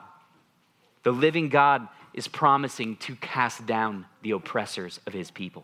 the 1.03 1.11
living 1.11 1.49
God 1.49 1.87
is 2.13 2.27
promising 2.27 2.97
to 2.97 3.15
cast 3.17 3.65
down 3.65 4.05
the 4.23 4.31
oppressors 4.31 4.99
of 5.05 5.13
his 5.13 5.29
people. 5.29 5.63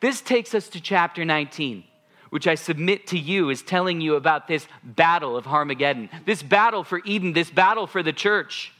This 0.00 0.20
takes 0.20 0.54
us 0.54 0.68
to 0.68 0.80
chapter 0.80 1.24
19, 1.24 1.84
which 2.30 2.46
I 2.46 2.54
submit 2.54 3.06
to 3.08 3.18
you 3.18 3.50
is 3.50 3.62
telling 3.62 4.00
you 4.00 4.16
about 4.16 4.48
this 4.48 4.66
battle 4.82 5.36
of 5.36 5.46
Armageddon, 5.46 6.10
this 6.26 6.42
battle 6.42 6.84
for 6.84 7.00
Eden, 7.04 7.32
this 7.32 7.50
battle 7.50 7.86
for 7.86 8.02
the 8.02 8.12
church, 8.12 8.72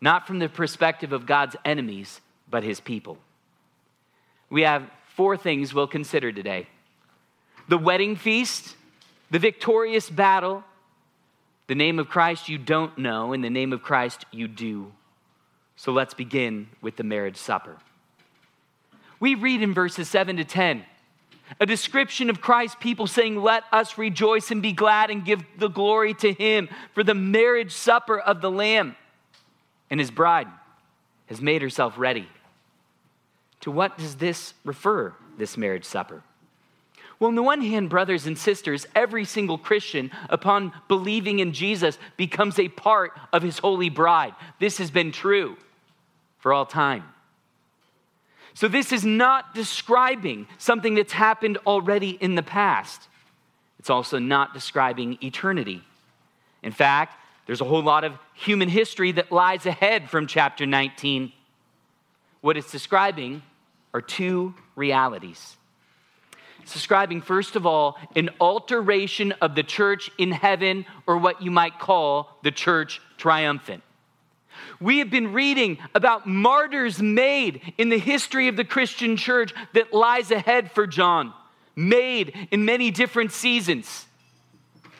not 0.00 0.26
from 0.26 0.38
the 0.38 0.48
perspective 0.48 1.12
of 1.12 1.26
God's 1.26 1.56
enemies, 1.64 2.20
but 2.48 2.62
his 2.62 2.80
people. 2.80 3.18
We 4.50 4.62
have 4.62 4.88
four 5.14 5.36
things 5.36 5.74
we'll 5.74 5.86
consider 5.86 6.32
today 6.32 6.66
the 7.68 7.78
wedding 7.78 8.16
feast, 8.16 8.76
the 9.30 9.38
victorious 9.38 10.10
battle, 10.10 10.64
the 11.68 11.74
name 11.74 11.98
of 11.98 12.08
Christ 12.08 12.48
you 12.48 12.58
don't 12.58 12.98
know, 12.98 13.32
and 13.32 13.42
the 13.42 13.50
name 13.50 13.72
of 13.72 13.82
Christ 13.82 14.26
you 14.30 14.48
do. 14.48 14.92
So 15.76 15.90
let's 15.92 16.12
begin 16.12 16.68
with 16.80 16.96
the 16.96 17.04
marriage 17.04 17.36
supper. 17.36 17.78
We 19.20 19.36
read 19.36 19.62
in 19.62 19.72
verses 19.72 20.08
7 20.08 20.36
to 20.36 20.44
10 20.44 20.84
a 21.60 21.66
description 21.66 22.30
of 22.30 22.40
Christ's 22.40 22.76
people 22.80 23.06
saying, 23.06 23.36
Let 23.36 23.64
us 23.72 23.98
rejoice 23.98 24.50
and 24.50 24.62
be 24.62 24.72
glad 24.72 25.10
and 25.10 25.24
give 25.24 25.42
the 25.58 25.68
glory 25.68 26.14
to 26.14 26.32
him 26.32 26.68
for 26.94 27.02
the 27.04 27.14
marriage 27.14 27.72
supper 27.72 28.18
of 28.18 28.40
the 28.40 28.50
Lamb. 28.50 28.96
And 29.90 30.00
his 30.00 30.10
bride 30.10 30.48
has 31.26 31.40
made 31.40 31.62
herself 31.62 31.98
ready. 31.98 32.28
To 33.60 33.70
what 33.70 33.96
does 33.98 34.16
this 34.16 34.54
refer, 34.64 35.14
this 35.38 35.56
marriage 35.56 35.84
supper? 35.84 36.22
Well, 37.18 37.28
on 37.28 37.36
the 37.36 37.42
one 37.42 37.60
hand, 37.60 37.88
brothers 37.88 38.26
and 38.26 38.36
sisters, 38.36 38.84
every 38.96 39.24
single 39.24 39.56
Christian, 39.56 40.10
upon 40.28 40.72
believing 40.88 41.38
in 41.38 41.52
Jesus, 41.52 41.96
becomes 42.16 42.58
a 42.58 42.68
part 42.68 43.12
of 43.32 43.42
his 43.42 43.60
holy 43.60 43.90
bride. 43.90 44.34
This 44.58 44.78
has 44.78 44.90
been 44.90 45.12
true 45.12 45.56
for 46.40 46.52
all 46.52 46.66
time. 46.66 47.04
So, 48.54 48.68
this 48.68 48.92
is 48.92 49.04
not 49.04 49.54
describing 49.54 50.46
something 50.58 50.94
that's 50.94 51.12
happened 51.12 51.58
already 51.66 52.10
in 52.10 52.34
the 52.34 52.42
past. 52.42 53.08
It's 53.78 53.90
also 53.90 54.18
not 54.18 54.54
describing 54.54 55.18
eternity. 55.22 55.82
In 56.62 56.72
fact, 56.72 57.16
there's 57.46 57.60
a 57.60 57.64
whole 57.64 57.82
lot 57.82 58.04
of 58.04 58.12
human 58.34 58.68
history 58.68 59.12
that 59.12 59.32
lies 59.32 59.66
ahead 59.66 60.08
from 60.08 60.26
chapter 60.26 60.66
19. 60.66 61.32
What 62.40 62.56
it's 62.56 62.70
describing 62.70 63.42
are 63.94 64.00
two 64.00 64.54
realities. 64.76 65.56
It's 66.62 66.72
describing, 66.72 67.20
first 67.22 67.56
of 67.56 67.66
all, 67.66 67.98
an 68.14 68.30
alteration 68.40 69.32
of 69.40 69.56
the 69.56 69.64
church 69.64 70.10
in 70.16 70.30
heaven, 70.30 70.86
or 71.06 71.18
what 71.18 71.42
you 71.42 71.50
might 71.50 71.80
call 71.80 72.38
the 72.42 72.52
church 72.52 73.00
triumphant. 73.16 73.82
We 74.80 74.98
have 74.98 75.10
been 75.10 75.32
reading 75.32 75.78
about 75.94 76.26
martyrs 76.26 77.00
made 77.00 77.60
in 77.78 77.88
the 77.88 77.98
history 77.98 78.48
of 78.48 78.56
the 78.56 78.64
Christian 78.64 79.16
church 79.16 79.54
that 79.74 79.92
lies 79.92 80.30
ahead 80.30 80.70
for 80.70 80.86
John, 80.86 81.32
made 81.76 82.48
in 82.50 82.64
many 82.64 82.90
different 82.90 83.32
seasons. 83.32 84.06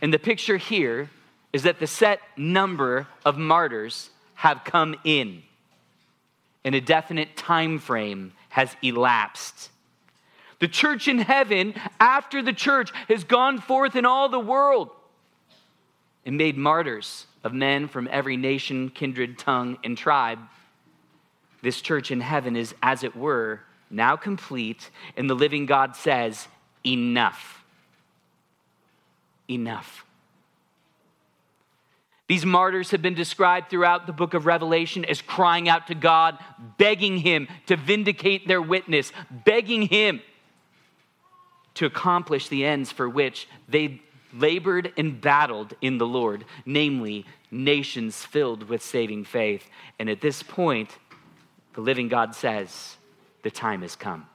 And 0.00 0.12
the 0.12 0.19
picture 0.19 0.57
here 0.57 1.11
is 1.52 1.64
that 1.64 1.78
the 1.78 1.87
set 1.87 2.21
number 2.37 3.07
of 3.25 3.38
martyrs 3.38 4.11
have 4.35 4.64
come 4.64 4.97
in 5.04 5.42
and 6.64 6.75
a 6.75 6.81
definite 6.81 7.37
time 7.37 7.78
frame 7.78 8.33
has 8.49 8.75
elapsed. 8.83 9.71
The 10.61 10.69
church 10.69 11.09
in 11.09 11.19
heaven, 11.19 11.75
after 11.99 12.40
the 12.40 12.52
church 12.52 12.92
has 13.09 13.25
gone 13.25 13.59
forth 13.59 13.97
in 13.97 14.07
all 14.07 14.28
the 14.28 14.38
world 14.38 14.90
and 16.25 16.37
made 16.37 16.57
martyrs 16.57 17.26
of 17.45 17.53
men 17.53 17.89
from 17.89 18.09
every 18.11 18.37
nation, 18.37 18.91
kindred, 18.91 19.39
tongue, 19.39 19.79
and 19.85 19.97
tribe, 19.97 20.39
this 21.63 21.81
church 21.81 22.11
in 22.11 22.21
heaven 22.21 22.57
is, 22.57 22.75
as 22.83 23.05
it 23.05 23.17
were, 23.17 23.61
now 23.91 24.17
complete, 24.17 24.91
and 25.17 25.29
the 25.29 25.35
living 25.35 25.67
God 25.67 25.97
says, 25.97 26.49
Enough. 26.85 27.65
Enough. 29.49 30.05
These 32.27 32.47
martyrs 32.47 32.93
have 32.93 33.03
been 33.03 33.15
described 33.15 33.69
throughout 33.69 34.07
the 34.07 34.13
book 34.13 34.35
of 34.35 34.47
Revelation 34.47 35.05
as 35.05 35.21
crying 35.21 35.69
out 35.69 35.89
to 35.89 35.95
God, 35.95 36.39
begging 36.79 37.19
Him 37.19 37.47
to 37.67 37.77
vindicate 37.77 38.49
their 38.49 38.63
witness, 38.63 39.13
begging 39.31 39.83
Him 39.83 40.23
to 41.75 41.87
accomplish 41.87 42.49
the 42.49 42.65
ends 42.65 42.91
for 42.91 43.09
which 43.09 43.49
they 43.69 44.01
labored 44.33 44.93
and 44.97 45.21
battled 45.21 45.75
in 45.81 45.99
the 45.99 46.07
Lord, 46.07 46.45
namely, 46.65 47.27
nations 47.51 48.25
filled 48.25 48.69
with 48.69 48.83
saving 48.83 49.25
faith. 49.25 49.69
And 49.99 50.09
at 50.09 50.21
this 50.21 50.43
point, 50.43 50.91
the 51.75 51.81
living 51.81 52.09
God 52.09 52.35
says, 52.35 52.97
The 53.43 53.51
time 53.51 53.83
has 53.83 53.97
come. 53.97 54.27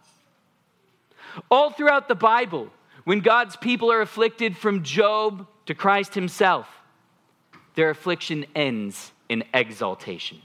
All 1.50 1.72
throughout 1.72 2.08
the 2.08 2.16
Bible, 2.16 2.70
when 3.04 3.20
God's 3.20 3.56
people 3.56 3.92
are 3.92 4.02
afflicted 4.02 4.58
from 4.58 4.84
Job 4.84 5.48
to 5.66 5.74
Christ 5.74 6.16
Himself, 6.16 6.68
their 7.76 7.90
affliction 7.90 8.46
ends 8.56 9.12
in 9.30 9.44
exaltation. 9.54 10.42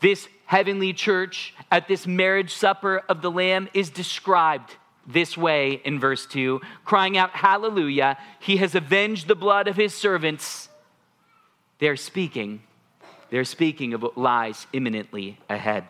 This 0.00 0.28
heavenly 0.46 0.92
church 0.92 1.54
at 1.70 1.88
this 1.88 2.06
marriage 2.06 2.52
supper 2.52 3.02
of 3.08 3.22
the 3.22 3.30
Lamb 3.30 3.68
is 3.74 3.90
described 3.90 4.76
this 5.06 5.36
way 5.36 5.80
in 5.84 5.98
verse 5.98 6.26
2, 6.26 6.60
crying 6.84 7.16
out, 7.16 7.30
Hallelujah, 7.30 8.18
he 8.38 8.58
has 8.58 8.74
avenged 8.74 9.28
the 9.28 9.34
blood 9.34 9.68
of 9.68 9.76
his 9.76 9.94
servants. 9.94 10.68
They're 11.78 11.96
speaking, 11.96 12.62
they're 13.30 13.44
speaking 13.44 13.94
of 13.94 14.02
what 14.02 14.18
lies 14.18 14.66
imminently 14.72 15.38
ahead. 15.48 15.84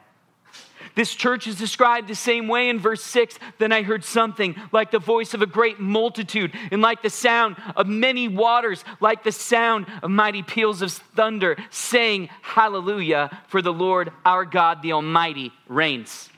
This 0.95 1.14
church 1.14 1.47
is 1.47 1.57
described 1.57 2.09
the 2.09 2.14
same 2.14 2.49
way 2.49 2.69
in 2.69 2.79
verse 2.79 3.02
6. 3.02 3.38
Then 3.59 3.73
I 3.73 3.83
heard 3.83 4.05
something 4.05 4.57
like 4.73 4.90
the 4.90 4.99
voice 4.99 5.35
of 5.35 5.43
a 5.43 5.47
great 5.47 5.79
multitude, 5.79 6.52
and 6.71 6.83
like 6.83 7.02
the 7.02 7.11
sound 7.11 7.57
of 7.76 7.87
many 7.87 8.29
waters, 8.29 8.85
like 9.00 9.23
the 9.23 9.33
sound 9.33 9.87
of 10.02 10.11
mighty 10.11 10.43
peals 10.43 10.83
of 10.83 10.93
thunder, 10.93 11.57
saying, 11.71 12.29
Hallelujah, 12.43 13.31
for 13.49 13.62
the 13.62 13.73
Lord 13.73 14.12
our 14.25 14.45
God, 14.45 14.83
the 14.83 14.93
Almighty, 14.93 15.52
reigns. 15.69 16.30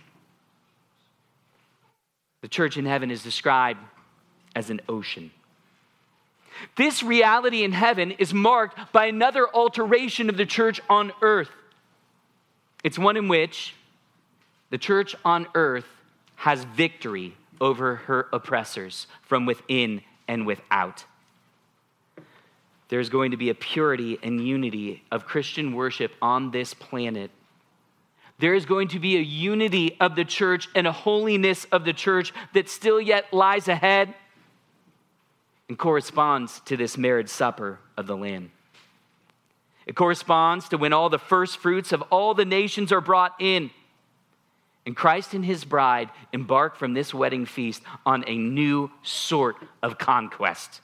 The 2.42 2.48
church 2.48 2.76
in 2.76 2.84
heaven 2.84 3.10
is 3.10 3.22
described 3.22 3.80
as 4.54 4.68
an 4.68 4.80
ocean. 4.88 5.30
This 6.76 7.02
reality 7.02 7.64
in 7.64 7.72
heaven 7.72 8.10
is 8.12 8.34
marked 8.34 8.92
by 8.92 9.06
another 9.06 9.48
alteration 9.48 10.28
of 10.28 10.36
the 10.36 10.44
church 10.44 10.80
on 10.90 11.12
earth. 11.22 11.50
It's 12.84 12.98
one 12.98 13.16
in 13.16 13.28
which 13.28 13.74
the 14.70 14.78
church 14.78 15.16
on 15.24 15.46
earth 15.54 15.86
has 16.36 16.64
victory 16.64 17.34
over 17.60 17.96
her 17.96 18.28
oppressors 18.32 19.06
from 19.22 19.46
within 19.46 20.02
and 20.26 20.46
without. 20.46 21.04
There's 22.88 23.08
going 23.08 23.30
to 23.30 23.36
be 23.36 23.48
a 23.48 23.54
purity 23.54 24.18
and 24.22 24.46
unity 24.46 25.02
of 25.10 25.24
Christian 25.24 25.74
worship 25.74 26.12
on 26.20 26.50
this 26.50 26.74
planet. 26.74 27.30
There 28.42 28.54
is 28.54 28.66
going 28.66 28.88
to 28.88 28.98
be 28.98 29.16
a 29.16 29.20
unity 29.20 29.96
of 30.00 30.16
the 30.16 30.24
church 30.24 30.68
and 30.74 30.84
a 30.84 30.90
holiness 30.90 31.64
of 31.70 31.84
the 31.84 31.92
church 31.92 32.32
that 32.54 32.68
still 32.68 33.00
yet 33.00 33.32
lies 33.32 33.68
ahead 33.68 34.12
and 35.68 35.78
corresponds 35.78 36.58
to 36.64 36.76
this 36.76 36.98
marriage 36.98 37.28
supper 37.28 37.78
of 37.96 38.08
the 38.08 38.16
Lamb. 38.16 38.50
It 39.86 39.94
corresponds 39.94 40.68
to 40.70 40.76
when 40.76 40.92
all 40.92 41.08
the 41.08 41.20
first 41.20 41.58
fruits 41.58 41.92
of 41.92 42.02
all 42.10 42.34
the 42.34 42.44
nations 42.44 42.90
are 42.90 43.00
brought 43.00 43.36
in. 43.38 43.70
And 44.86 44.96
Christ 44.96 45.34
and 45.34 45.44
his 45.44 45.64
bride 45.64 46.10
embark 46.32 46.74
from 46.74 46.94
this 46.94 47.14
wedding 47.14 47.46
feast 47.46 47.80
on 48.04 48.24
a 48.26 48.36
new 48.36 48.90
sort 49.04 49.54
of 49.84 49.98
conquest. 49.98 50.80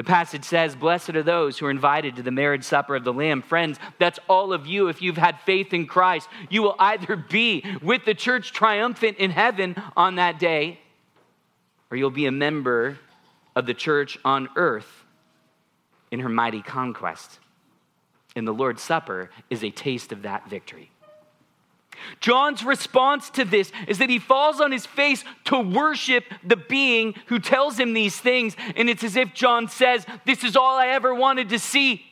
The 0.00 0.04
passage 0.04 0.44
says, 0.44 0.74
Blessed 0.74 1.10
are 1.10 1.22
those 1.22 1.58
who 1.58 1.66
are 1.66 1.70
invited 1.70 2.16
to 2.16 2.22
the 2.22 2.30
marriage 2.30 2.64
supper 2.64 2.96
of 2.96 3.04
the 3.04 3.12
Lamb. 3.12 3.42
Friends, 3.42 3.78
that's 3.98 4.18
all 4.30 4.54
of 4.54 4.66
you. 4.66 4.88
If 4.88 5.02
you've 5.02 5.18
had 5.18 5.38
faith 5.40 5.74
in 5.74 5.86
Christ, 5.86 6.26
you 6.48 6.62
will 6.62 6.74
either 6.78 7.16
be 7.16 7.62
with 7.82 8.06
the 8.06 8.14
church 8.14 8.52
triumphant 8.52 9.18
in 9.18 9.30
heaven 9.30 9.76
on 9.98 10.14
that 10.14 10.38
day, 10.38 10.80
or 11.90 11.98
you'll 11.98 12.08
be 12.08 12.24
a 12.24 12.32
member 12.32 12.98
of 13.54 13.66
the 13.66 13.74
church 13.74 14.16
on 14.24 14.48
earth 14.56 15.04
in 16.10 16.20
her 16.20 16.30
mighty 16.30 16.62
conquest. 16.62 17.38
And 18.34 18.48
the 18.48 18.52
Lord's 18.52 18.80
Supper 18.80 19.28
is 19.50 19.62
a 19.62 19.70
taste 19.70 20.12
of 20.12 20.22
that 20.22 20.48
victory. 20.48 20.90
John's 22.20 22.64
response 22.64 23.30
to 23.30 23.44
this 23.44 23.72
is 23.88 23.98
that 23.98 24.10
he 24.10 24.18
falls 24.18 24.60
on 24.60 24.72
his 24.72 24.86
face 24.86 25.24
to 25.44 25.58
worship 25.58 26.24
the 26.44 26.56
being 26.56 27.14
who 27.26 27.38
tells 27.38 27.78
him 27.78 27.92
these 27.92 28.18
things. 28.18 28.56
And 28.76 28.88
it's 28.88 29.04
as 29.04 29.16
if 29.16 29.34
John 29.34 29.68
says, 29.68 30.06
This 30.26 30.44
is 30.44 30.56
all 30.56 30.76
I 30.76 30.88
ever 30.88 31.14
wanted 31.14 31.48
to 31.50 31.58
see. 31.58 32.04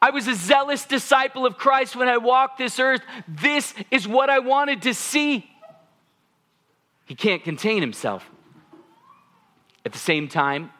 I 0.00 0.10
was 0.10 0.28
a 0.28 0.34
zealous 0.34 0.84
disciple 0.84 1.46
of 1.46 1.56
Christ 1.56 1.96
when 1.96 2.08
I 2.08 2.18
walked 2.18 2.58
this 2.58 2.78
earth. 2.78 3.00
This 3.26 3.72
is 3.90 4.06
what 4.06 4.28
I 4.28 4.38
wanted 4.38 4.82
to 4.82 4.92
see. 4.92 5.50
He 7.06 7.14
can't 7.14 7.42
contain 7.42 7.80
himself. 7.80 8.30
At 9.86 9.92
the 9.92 9.98
same 9.98 10.28
time, 10.28 10.70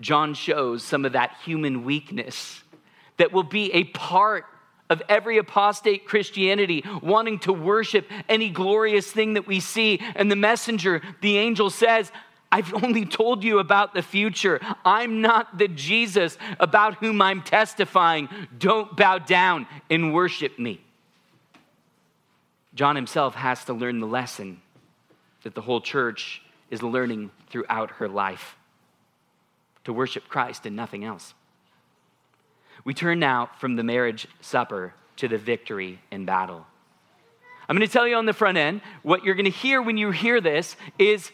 John 0.00 0.34
shows 0.34 0.82
some 0.82 1.04
of 1.04 1.12
that 1.12 1.36
human 1.44 1.84
weakness 1.84 2.62
that 3.16 3.32
will 3.32 3.44
be 3.44 3.72
a 3.72 3.84
part 3.84 4.46
of 4.90 5.02
every 5.08 5.38
apostate 5.38 6.06
Christianity, 6.06 6.84
wanting 7.02 7.38
to 7.40 7.52
worship 7.52 8.06
any 8.28 8.50
glorious 8.50 9.10
thing 9.10 9.34
that 9.34 9.46
we 9.46 9.60
see. 9.60 10.00
And 10.14 10.30
the 10.30 10.36
messenger, 10.36 11.00
the 11.20 11.38
angel 11.38 11.70
says, 11.70 12.12
I've 12.52 12.72
only 12.84 13.04
told 13.04 13.42
you 13.42 13.58
about 13.58 13.94
the 13.94 14.02
future. 14.02 14.60
I'm 14.84 15.20
not 15.20 15.58
the 15.58 15.66
Jesus 15.66 16.38
about 16.60 16.96
whom 16.96 17.20
I'm 17.20 17.42
testifying. 17.42 18.28
Don't 18.56 18.96
bow 18.96 19.18
down 19.18 19.66
and 19.90 20.14
worship 20.14 20.58
me. 20.58 20.80
John 22.74 22.94
himself 22.94 23.34
has 23.34 23.64
to 23.64 23.72
learn 23.72 24.00
the 24.00 24.06
lesson 24.06 24.60
that 25.42 25.54
the 25.54 25.62
whole 25.62 25.80
church 25.80 26.42
is 26.70 26.82
learning 26.82 27.30
throughout 27.48 27.90
her 27.92 28.08
life 28.08 28.56
to 29.84 29.92
worship 29.92 30.28
Christ 30.28 30.66
and 30.66 30.76
nothing 30.76 31.04
else. 31.04 31.34
We 32.84 32.94
turn 32.94 33.18
now 33.18 33.50
from 33.58 33.76
the 33.76 33.82
marriage 33.82 34.28
supper 34.40 34.94
to 35.16 35.28
the 35.28 35.38
victory 35.38 36.00
in 36.10 36.24
battle. 36.24 36.66
I'm 37.68 37.76
going 37.76 37.86
to 37.86 37.92
tell 37.92 38.06
you 38.06 38.16
on 38.16 38.26
the 38.26 38.32
front 38.32 38.58
end 38.58 38.82
what 39.02 39.24
you're 39.24 39.34
going 39.34 39.44
to 39.46 39.50
hear 39.50 39.80
when 39.80 39.96
you 39.96 40.10
hear 40.10 40.40
this 40.40 40.76
is 40.98 41.32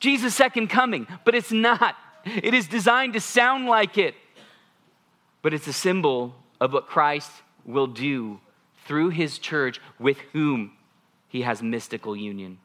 Jesus' 0.00 0.34
second 0.34 0.68
coming, 0.68 1.06
but 1.24 1.34
it's 1.34 1.52
not. 1.52 1.96
It 2.24 2.54
is 2.54 2.66
designed 2.66 3.12
to 3.12 3.20
sound 3.20 3.66
like 3.66 3.98
it, 3.98 4.14
but 5.42 5.52
it's 5.52 5.66
a 5.66 5.72
symbol 5.72 6.34
of 6.60 6.72
what 6.72 6.86
Christ 6.86 7.30
will 7.64 7.86
do 7.86 8.40
through 8.86 9.10
his 9.10 9.38
church 9.38 9.80
with 9.98 10.18
whom 10.32 10.72
he 11.28 11.42
has 11.42 11.62
mystical 11.62 12.16
union 12.16 12.58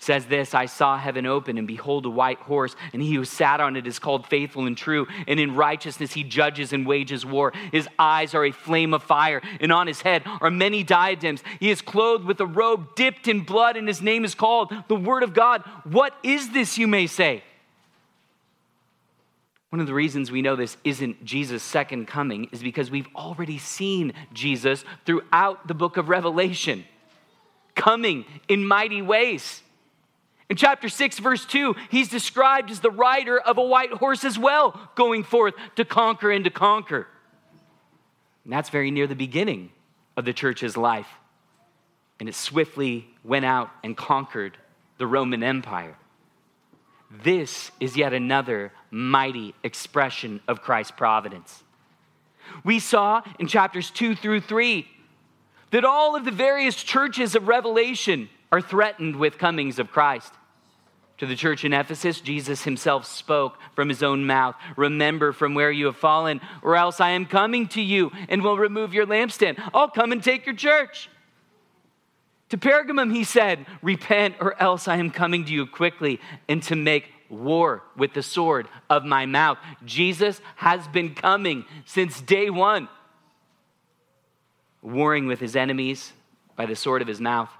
says 0.00 0.26
this 0.26 0.54
I 0.54 0.66
saw 0.66 0.98
heaven 0.98 1.26
open, 1.26 1.58
and 1.58 1.66
behold, 1.66 2.06
a 2.06 2.10
white 2.10 2.38
horse, 2.38 2.74
and 2.92 3.00
he 3.00 3.14
who 3.14 3.24
sat 3.24 3.60
on 3.60 3.76
it 3.76 3.86
is 3.86 3.98
called 3.98 4.26
faithful 4.26 4.66
and 4.66 4.76
true, 4.76 5.06
and 5.28 5.38
in 5.38 5.54
righteousness 5.54 6.12
he 6.12 6.24
judges 6.24 6.72
and 6.72 6.86
wages 6.86 7.24
war. 7.24 7.52
His 7.70 7.88
eyes 7.98 8.34
are 8.34 8.44
a 8.44 8.50
flame 8.50 8.94
of 8.94 9.02
fire, 9.02 9.40
and 9.60 9.72
on 9.72 9.86
his 9.86 10.00
head 10.02 10.22
are 10.40 10.50
many 10.50 10.82
diadems. 10.82 11.42
He 11.60 11.70
is 11.70 11.82
clothed 11.82 12.24
with 12.24 12.40
a 12.40 12.46
robe 12.46 12.96
dipped 12.96 13.28
in 13.28 13.40
blood, 13.40 13.76
and 13.76 13.86
his 13.86 14.02
name 14.02 14.24
is 14.24 14.34
called 14.34 14.72
the 14.88 14.96
Word 14.96 15.22
of 15.22 15.34
God. 15.34 15.62
What 15.84 16.14
is 16.22 16.50
this, 16.50 16.78
you 16.78 16.88
may 16.88 17.06
say? 17.06 17.44
One 19.70 19.80
of 19.80 19.86
the 19.86 19.94
reasons 19.94 20.32
we 20.32 20.42
know 20.42 20.56
this 20.56 20.76
isn't 20.82 21.24
Jesus' 21.24 21.62
second 21.62 22.06
coming 22.06 22.48
is 22.50 22.60
because 22.60 22.90
we've 22.90 23.06
already 23.14 23.58
seen 23.58 24.12
Jesus 24.32 24.84
throughout 25.06 25.68
the 25.68 25.74
book 25.74 25.96
of 25.96 26.08
Revelation 26.08 26.84
coming 27.76 28.24
in 28.48 28.66
mighty 28.66 29.00
ways. 29.00 29.62
In 30.50 30.56
chapter 30.56 30.88
6, 30.88 31.20
verse 31.20 31.46
2, 31.46 31.76
he's 31.90 32.08
described 32.08 32.72
as 32.72 32.80
the 32.80 32.90
rider 32.90 33.38
of 33.38 33.56
a 33.56 33.62
white 33.62 33.92
horse 33.92 34.24
as 34.24 34.36
well, 34.36 34.90
going 34.96 35.22
forth 35.22 35.54
to 35.76 35.84
conquer 35.84 36.32
and 36.32 36.42
to 36.42 36.50
conquer. 36.50 37.06
And 38.42 38.52
that's 38.52 38.68
very 38.68 38.90
near 38.90 39.06
the 39.06 39.14
beginning 39.14 39.70
of 40.16 40.24
the 40.24 40.32
church's 40.32 40.76
life. 40.76 41.06
And 42.18 42.28
it 42.28 42.34
swiftly 42.34 43.06
went 43.22 43.44
out 43.44 43.70
and 43.84 43.96
conquered 43.96 44.58
the 44.98 45.06
Roman 45.06 45.44
Empire. 45.44 45.96
This 47.22 47.70
is 47.78 47.96
yet 47.96 48.12
another 48.12 48.72
mighty 48.90 49.54
expression 49.62 50.40
of 50.48 50.62
Christ's 50.62 50.92
providence. 50.92 51.62
We 52.64 52.80
saw 52.80 53.22
in 53.38 53.46
chapters 53.46 53.92
2 53.92 54.16
through 54.16 54.40
3 54.40 54.84
that 55.70 55.84
all 55.84 56.16
of 56.16 56.24
the 56.24 56.32
various 56.32 56.82
churches 56.82 57.36
of 57.36 57.46
Revelation 57.46 58.28
are 58.50 58.60
threatened 58.60 59.14
with 59.14 59.38
comings 59.38 59.78
of 59.78 59.92
Christ. 59.92 60.32
To 61.20 61.26
the 61.26 61.36
church 61.36 61.66
in 61.66 61.74
Ephesus, 61.74 62.18
Jesus 62.22 62.64
himself 62.64 63.04
spoke 63.04 63.58
from 63.74 63.90
his 63.90 64.02
own 64.02 64.26
mouth 64.26 64.54
Remember 64.74 65.32
from 65.32 65.52
where 65.52 65.70
you 65.70 65.84
have 65.84 65.98
fallen, 65.98 66.40
or 66.62 66.76
else 66.76 66.98
I 66.98 67.10
am 67.10 67.26
coming 67.26 67.68
to 67.68 67.82
you 67.82 68.10
and 68.30 68.42
will 68.42 68.56
remove 68.56 68.94
your 68.94 69.06
lampstand. 69.06 69.62
I'll 69.74 69.90
come 69.90 70.12
and 70.12 70.24
take 70.24 70.46
your 70.46 70.54
church. 70.54 71.10
To 72.48 72.56
Pergamum, 72.56 73.14
he 73.14 73.24
said, 73.24 73.66
Repent, 73.82 74.36
or 74.40 74.58
else 74.62 74.88
I 74.88 74.96
am 74.96 75.10
coming 75.10 75.44
to 75.44 75.52
you 75.52 75.66
quickly 75.66 76.20
and 76.48 76.62
to 76.62 76.74
make 76.74 77.12
war 77.28 77.82
with 77.98 78.14
the 78.14 78.22
sword 78.22 78.66
of 78.88 79.04
my 79.04 79.26
mouth. 79.26 79.58
Jesus 79.84 80.40
has 80.56 80.88
been 80.88 81.14
coming 81.14 81.66
since 81.84 82.18
day 82.22 82.48
one, 82.48 82.88
warring 84.80 85.26
with 85.26 85.38
his 85.38 85.54
enemies 85.54 86.14
by 86.56 86.64
the 86.64 86.74
sword 86.74 87.02
of 87.02 87.08
his 87.08 87.20
mouth 87.20 87.50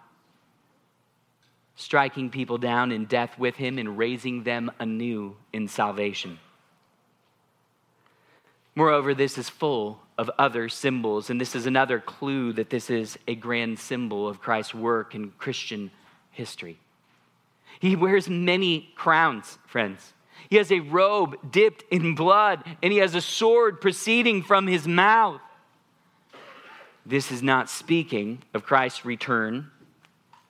striking 1.81 2.29
people 2.29 2.59
down 2.59 2.93
in 2.93 3.07
death 3.07 3.39
with 3.39 3.57
him 3.57 3.79
and 3.79 3.97
raising 3.97 4.43
them 4.43 4.71
anew 4.79 5.35
in 5.53 5.67
salvation. 5.67 6.39
Moreover, 8.75 9.15
this 9.15 9.39
is 9.39 9.49
full 9.49 10.01
of 10.19 10.31
other 10.39 10.69
symbols, 10.69 11.31
and 11.31 11.41
this 11.41 11.57
is 11.57 11.65
another 11.65 11.99
clue 11.99 12.53
that 12.53 12.69
this 12.69 12.91
is 12.91 13.19
a 13.27 13.35
grand 13.35 13.79
symbol 13.79 14.29
of 14.29 14.41
Christ's 14.41 14.75
work 14.75 15.15
in 15.15 15.31
Christian 15.39 15.91
history. 16.31 16.79
He 17.81 17.97
wears 17.97 18.29
many 18.29 18.91
crowns, 18.95 19.59
friends. 19.67 20.13
He 20.51 20.57
has 20.57 20.71
a 20.71 20.81
robe 20.81 21.51
dipped 21.51 21.85
in 21.91 22.15
blood, 22.15 22.63
and 22.83 22.93
he 22.93 22.99
has 22.99 23.15
a 23.15 23.23
sword 23.23 23.81
proceeding 23.81 24.43
from 24.43 24.67
his 24.67 24.87
mouth. 24.87 25.41
This 27.07 27.33
is 27.33 27.43
not 27.43 27.71
speaking 27.71 28.43
of 28.53 28.65
Christ's 28.65 29.07
return. 29.07 29.71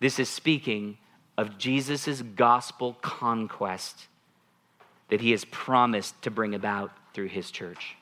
This 0.00 0.18
is 0.18 0.28
speaking 0.28 0.98
of 1.36 1.58
Jesus' 1.58 2.22
gospel 2.22 2.96
conquest 3.00 4.06
that 5.08 5.20
he 5.20 5.32
has 5.32 5.44
promised 5.46 6.20
to 6.22 6.30
bring 6.30 6.54
about 6.54 6.92
through 7.12 7.28
his 7.28 7.50
church. 7.50 7.96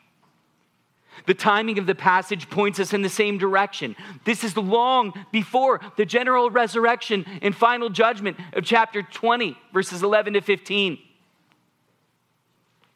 The 1.27 1.35
timing 1.35 1.79
of 1.79 1.87
the 1.87 1.95
passage 1.95 2.49
points 2.49 2.79
us 2.79 2.93
in 2.93 3.03
the 3.03 3.09
same 3.09 3.39
direction. 3.39 3.97
This 4.25 4.45
is 4.45 4.57
long 4.57 5.13
before 5.33 5.81
the 5.97 6.05
general 6.05 6.51
resurrection 6.51 7.25
and 7.43 7.55
final 7.55 7.91
judgment 7.91 8.37
of 8.53 8.65
chapter 8.65 9.03
20, 9.03 9.57
verses 9.73 10.03
11 10.03 10.35
to 10.35 10.41
15. 10.41 10.99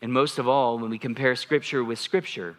And 0.02 0.12
most 0.12 0.38
of 0.38 0.48
all, 0.48 0.78
when 0.78 0.90
we 0.90 0.98
compare 0.98 1.34
Scripture 1.34 1.82
with 1.82 1.98
Scripture, 1.98 2.56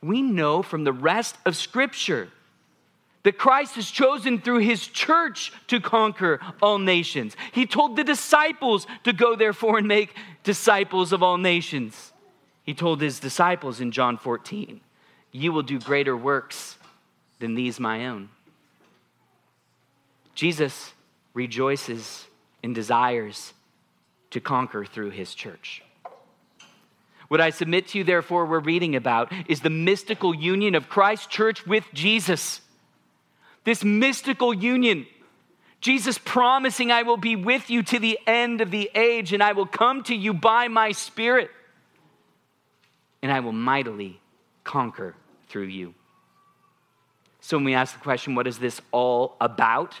we 0.00 0.22
know 0.22 0.62
from 0.62 0.84
the 0.84 0.92
rest 0.92 1.36
of 1.44 1.56
Scripture 1.56 2.28
that 3.24 3.38
Christ 3.38 3.74
has 3.74 3.90
chosen 3.90 4.40
through 4.40 4.58
his 4.58 4.86
church 4.86 5.52
to 5.66 5.80
conquer 5.80 6.40
all 6.62 6.78
nations. 6.78 7.36
He 7.52 7.66
told 7.66 7.96
the 7.96 8.04
disciples 8.04 8.86
to 9.04 9.12
go, 9.12 9.36
therefore, 9.36 9.78
and 9.78 9.88
make 9.88 10.14
disciples 10.44 11.12
of 11.12 11.22
all 11.22 11.36
nations. 11.36 12.12
He 12.64 12.74
told 12.74 13.00
his 13.00 13.18
disciples 13.18 13.80
in 13.80 13.90
John 13.90 14.18
14, 14.18 14.80
You 15.32 15.52
will 15.52 15.62
do 15.62 15.78
greater 15.80 16.16
works 16.16 16.78
than 17.38 17.54
these 17.54 17.80
my 17.80 18.06
own. 18.06 18.28
Jesus 20.34 20.92
rejoices 21.34 22.26
and 22.62 22.74
desires 22.74 23.52
to 24.30 24.40
conquer 24.40 24.84
through 24.84 25.10
his 25.10 25.34
church. 25.34 25.82
What 27.28 27.40
I 27.40 27.50
submit 27.50 27.88
to 27.88 27.98
you, 27.98 28.04
therefore, 28.04 28.46
we're 28.46 28.58
reading 28.58 28.96
about 28.96 29.32
is 29.48 29.60
the 29.60 29.70
mystical 29.70 30.34
union 30.34 30.74
of 30.74 30.88
Christ's 30.88 31.26
church 31.26 31.66
with 31.66 31.84
Jesus. 31.92 32.60
This 33.64 33.84
mystical 33.84 34.54
union. 34.54 35.06
Jesus 35.80 36.18
promising, 36.18 36.90
I 36.90 37.02
will 37.04 37.16
be 37.16 37.36
with 37.36 37.70
you 37.70 37.82
to 37.84 37.98
the 37.98 38.18
end 38.26 38.60
of 38.60 38.70
the 38.70 38.90
age, 38.94 39.32
and 39.32 39.42
I 39.42 39.52
will 39.52 39.66
come 39.66 40.02
to 40.04 40.14
you 40.14 40.34
by 40.34 40.68
my 40.68 40.90
Spirit, 40.92 41.50
and 43.22 43.30
I 43.30 43.40
will 43.40 43.52
mightily 43.52 44.20
conquer 44.64 45.14
through 45.48 45.66
you. 45.66 45.94
So, 47.40 47.56
when 47.56 47.64
we 47.64 47.74
ask 47.74 47.94
the 47.94 48.00
question, 48.00 48.34
what 48.34 48.48
is 48.48 48.58
this 48.58 48.80
all 48.90 49.36
about? 49.40 49.94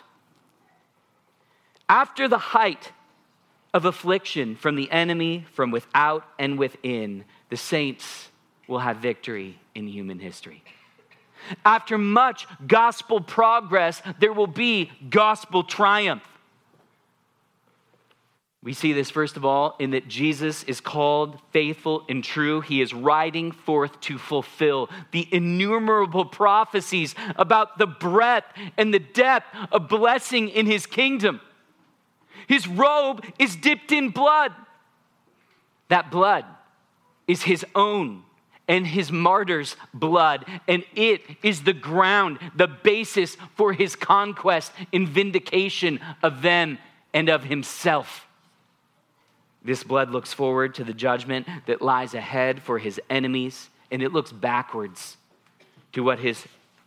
After 1.88 2.26
the 2.28 2.38
height 2.38 2.92
of 3.72 3.84
affliction 3.84 4.56
from 4.56 4.74
the 4.74 4.90
enemy, 4.90 5.46
from 5.52 5.70
without 5.70 6.24
and 6.38 6.58
within, 6.58 7.24
the 7.50 7.56
saints 7.56 8.28
will 8.66 8.80
have 8.80 8.98
victory 8.98 9.58
in 9.74 9.86
human 9.86 10.18
history. 10.18 10.62
After 11.64 11.98
much 11.98 12.46
gospel 12.66 13.20
progress, 13.20 14.02
there 14.20 14.32
will 14.32 14.46
be 14.46 14.90
gospel 15.10 15.62
triumph. 15.62 16.22
We 18.62 18.72
see 18.72 18.92
this, 18.92 19.08
first 19.08 19.36
of 19.36 19.44
all, 19.44 19.76
in 19.78 19.92
that 19.92 20.08
Jesus 20.08 20.64
is 20.64 20.80
called 20.80 21.38
faithful 21.52 22.04
and 22.08 22.24
true. 22.24 22.60
He 22.60 22.82
is 22.82 22.92
riding 22.92 23.52
forth 23.52 24.00
to 24.02 24.18
fulfill 24.18 24.90
the 25.12 25.28
innumerable 25.30 26.24
prophecies 26.24 27.14
about 27.36 27.78
the 27.78 27.86
breadth 27.86 28.52
and 28.76 28.92
the 28.92 28.98
depth 28.98 29.46
of 29.70 29.88
blessing 29.88 30.48
in 30.48 30.66
his 30.66 30.86
kingdom. 30.86 31.40
His 32.48 32.66
robe 32.66 33.24
is 33.38 33.54
dipped 33.54 33.92
in 33.92 34.10
blood. 34.10 34.52
That 35.88 36.10
blood 36.10 36.44
is 37.28 37.42
his 37.42 37.64
own 37.74 38.24
and 38.68 38.86
his 38.86 39.10
martyrs' 39.10 39.76
blood, 39.94 40.44
and 40.68 40.84
it 40.94 41.22
is 41.42 41.62
the 41.62 41.72
ground, 41.72 42.38
the 42.54 42.68
basis 42.68 43.36
for 43.56 43.72
his 43.72 43.96
conquest 43.96 44.72
and 44.92 45.08
vindication 45.08 45.98
of 46.22 46.42
them 46.42 46.78
and 47.14 47.28
of 47.30 47.44
himself. 47.44 48.26
This 49.64 49.82
blood 49.82 50.10
looks 50.10 50.32
forward 50.32 50.74
to 50.76 50.84
the 50.84 50.92
judgment 50.92 51.46
that 51.66 51.82
lies 51.82 52.14
ahead 52.14 52.62
for 52.62 52.78
his 52.78 53.00
enemies, 53.10 53.70
and 53.90 54.02
it 54.02 54.12
looks 54.12 54.32
backwards 54.32 55.16
to 55.92 56.02
what 56.02 56.18
his 56.18 56.44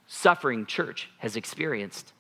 suffering 0.08 0.66
church 0.66 1.10
has 1.18 1.36
experienced. 1.36 2.14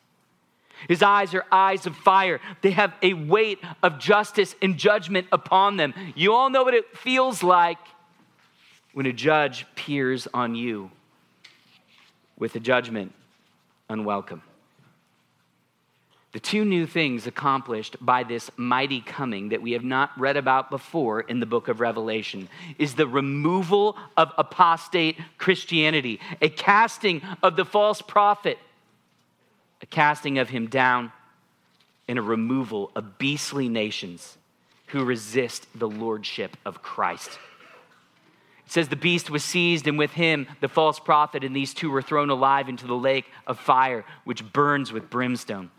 His 0.87 1.03
eyes 1.03 1.33
are 1.35 1.45
eyes 1.51 1.85
of 1.85 1.95
fire. 1.95 2.41
They 2.61 2.71
have 2.71 2.93
a 3.03 3.13
weight 3.13 3.59
of 3.83 3.99
justice 3.99 4.55
and 4.61 4.77
judgment 4.77 5.27
upon 5.31 5.77
them. 5.77 5.93
You 6.15 6.33
all 6.33 6.49
know 6.49 6.63
what 6.63 6.73
it 6.73 6.97
feels 6.97 7.43
like 7.43 7.77
when 8.93 9.05
a 9.05 9.13
judge 9.13 9.65
peers 9.75 10.27
on 10.33 10.55
you 10.55 10.91
with 12.37 12.55
a 12.55 12.59
judgment 12.59 13.13
unwelcome. 13.89 14.41
The 16.33 16.39
two 16.39 16.63
new 16.63 16.85
things 16.85 17.27
accomplished 17.27 17.97
by 17.99 18.23
this 18.23 18.49
mighty 18.55 19.01
coming 19.01 19.49
that 19.49 19.61
we 19.61 19.73
have 19.73 19.83
not 19.83 20.17
read 20.17 20.37
about 20.37 20.69
before 20.69 21.19
in 21.19 21.41
the 21.41 21.45
book 21.45 21.67
of 21.67 21.81
Revelation 21.81 22.47
is 22.77 22.95
the 22.95 23.07
removal 23.07 23.97
of 24.15 24.31
apostate 24.37 25.17
Christianity, 25.37 26.21
a 26.41 26.47
casting 26.47 27.21
of 27.43 27.57
the 27.57 27.65
false 27.65 28.01
prophet 28.01 28.57
a 29.81 29.85
casting 29.85 30.37
of 30.37 30.49
him 30.49 30.67
down, 30.67 31.11
and 32.07 32.19
a 32.19 32.21
removal 32.21 32.91
of 32.95 33.17
beastly 33.17 33.69
nations 33.69 34.37
who 34.87 35.03
resist 35.03 35.67
the 35.75 35.87
lordship 35.87 36.57
of 36.65 36.81
Christ. 36.81 37.39
It 38.71 38.75
says 38.75 38.87
the 38.87 38.95
beast 38.95 39.29
was 39.29 39.43
seized, 39.43 39.85
and 39.85 39.97
with 39.97 40.13
him 40.13 40.47
the 40.61 40.69
false 40.69 40.97
prophet, 40.97 41.43
and 41.43 41.53
these 41.53 41.73
two 41.73 41.91
were 41.91 42.01
thrown 42.01 42.29
alive 42.29 42.69
into 42.69 42.87
the 42.87 42.95
lake 42.95 43.25
of 43.45 43.59
fire, 43.59 44.05
which 44.23 44.53
burns 44.53 44.93
with 44.93 45.09
brimstone. 45.09 45.69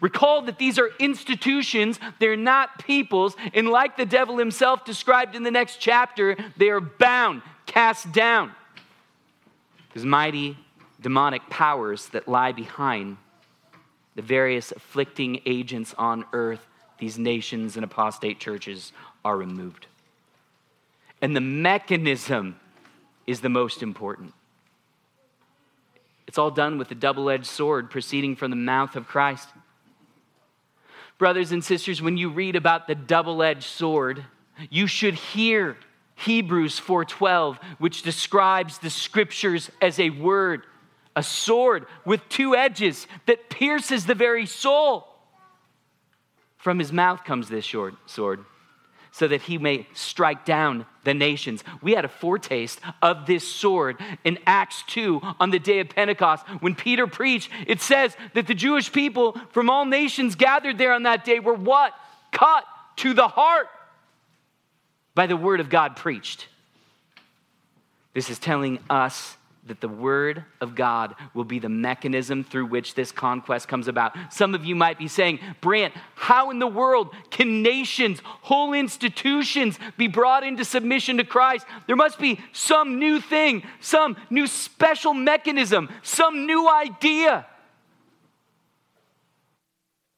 Recall 0.00 0.42
that 0.42 0.58
these 0.58 0.76
are 0.80 0.90
institutions, 0.98 2.00
they're 2.18 2.34
not 2.34 2.84
peoples, 2.84 3.36
and 3.52 3.68
like 3.68 3.96
the 3.96 4.04
devil 4.04 4.38
himself 4.38 4.84
described 4.84 5.36
in 5.36 5.44
the 5.44 5.52
next 5.52 5.76
chapter, 5.76 6.36
they 6.56 6.68
are 6.68 6.80
bound, 6.80 7.42
cast 7.64 8.10
down. 8.10 8.50
His 9.92 10.04
mighty 10.04 10.58
demonic 11.00 11.48
powers 11.48 12.08
that 12.08 12.26
lie 12.26 12.50
behind 12.50 13.18
the 14.16 14.22
various 14.22 14.72
afflicting 14.72 15.42
agents 15.46 15.94
on 15.96 16.24
earth, 16.32 16.66
these 16.98 17.20
nations 17.20 17.76
and 17.76 17.84
apostate 17.84 18.40
churches 18.40 18.92
are 19.24 19.36
removed. 19.36 19.86
And 21.24 21.34
the 21.34 21.40
mechanism 21.40 22.60
is 23.26 23.40
the 23.40 23.48
most 23.48 23.82
important. 23.82 24.34
It's 26.26 26.36
all 26.36 26.50
done 26.50 26.76
with 26.76 26.90
the 26.90 26.94
double 26.94 27.30
edged 27.30 27.46
sword 27.46 27.90
proceeding 27.90 28.36
from 28.36 28.50
the 28.50 28.58
mouth 28.58 28.94
of 28.94 29.06
Christ. 29.06 29.48
Brothers 31.16 31.50
and 31.50 31.64
sisters, 31.64 32.02
when 32.02 32.18
you 32.18 32.28
read 32.28 32.56
about 32.56 32.86
the 32.86 32.94
double 32.94 33.42
edged 33.42 33.62
sword, 33.62 34.22
you 34.68 34.86
should 34.86 35.14
hear 35.14 35.78
Hebrews 36.16 36.78
4:12 36.78 37.56
which 37.78 38.02
describes 38.02 38.76
the 38.76 38.90
scriptures 38.90 39.70
as 39.80 39.98
a 39.98 40.10
word 40.10 40.66
a 41.16 41.22
sword 41.22 41.86
with 42.04 42.28
two 42.28 42.54
edges 42.54 43.06
that 43.24 43.48
pierces 43.48 44.04
the 44.04 44.14
very 44.14 44.44
soul. 44.44 45.08
From 46.58 46.78
his 46.78 46.92
mouth 46.92 47.24
comes 47.24 47.48
this 47.48 47.64
sword, 47.64 48.44
so 49.14 49.28
that 49.28 49.42
he 49.42 49.58
may 49.58 49.86
strike 49.94 50.44
down 50.44 50.84
the 51.04 51.14
nations. 51.14 51.62
We 51.80 51.92
had 51.92 52.04
a 52.04 52.08
foretaste 52.08 52.80
of 53.00 53.26
this 53.26 53.46
sword 53.46 53.96
in 54.24 54.40
Acts 54.44 54.82
2 54.88 55.20
on 55.38 55.50
the 55.50 55.60
day 55.60 55.78
of 55.78 55.88
Pentecost. 55.90 56.44
When 56.58 56.74
Peter 56.74 57.06
preached, 57.06 57.48
it 57.68 57.80
says 57.80 58.16
that 58.32 58.48
the 58.48 58.54
Jewish 58.54 58.90
people 58.90 59.40
from 59.50 59.70
all 59.70 59.84
nations 59.84 60.34
gathered 60.34 60.78
there 60.78 60.92
on 60.92 61.04
that 61.04 61.24
day 61.24 61.38
were 61.38 61.54
what? 61.54 61.94
Cut 62.32 62.64
to 62.96 63.14
the 63.14 63.28
heart 63.28 63.68
by 65.14 65.28
the 65.28 65.36
word 65.36 65.60
of 65.60 65.70
God 65.70 65.94
preached. 65.94 66.48
This 68.14 68.30
is 68.30 68.40
telling 68.40 68.80
us 68.90 69.36
that 69.66 69.80
the 69.80 69.88
Word 69.88 70.44
of 70.60 70.74
God 70.74 71.14
will 71.32 71.44
be 71.44 71.58
the 71.58 71.70
mechanism 71.70 72.44
through 72.44 72.66
which 72.66 72.94
this 72.94 73.10
conquest 73.10 73.66
comes 73.66 73.88
about. 73.88 74.14
Some 74.30 74.54
of 74.54 74.64
you 74.64 74.74
might 74.74 74.98
be 74.98 75.08
saying, 75.08 75.40
Brant, 75.60 75.94
how 76.14 76.50
in 76.50 76.58
the 76.58 76.66
world 76.66 77.14
can 77.30 77.62
nations, 77.62 78.20
whole 78.24 78.74
institutions 78.74 79.78
be 79.96 80.06
brought 80.06 80.44
into 80.44 80.64
submission 80.64 81.16
to 81.16 81.24
Christ? 81.24 81.66
There 81.86 81.96
must 81.96 82.18
be 82.18 82.40
some 82.52 82.98
new 82.98 83.20
thing, 83.20 83.62
some 83.80 84.16
new 84.28 84.46
special 84.46 85.14
mechanism, 85.14 85.88
some 86.02 86.46
new 86.46 86.68
idea. 86.68 87.46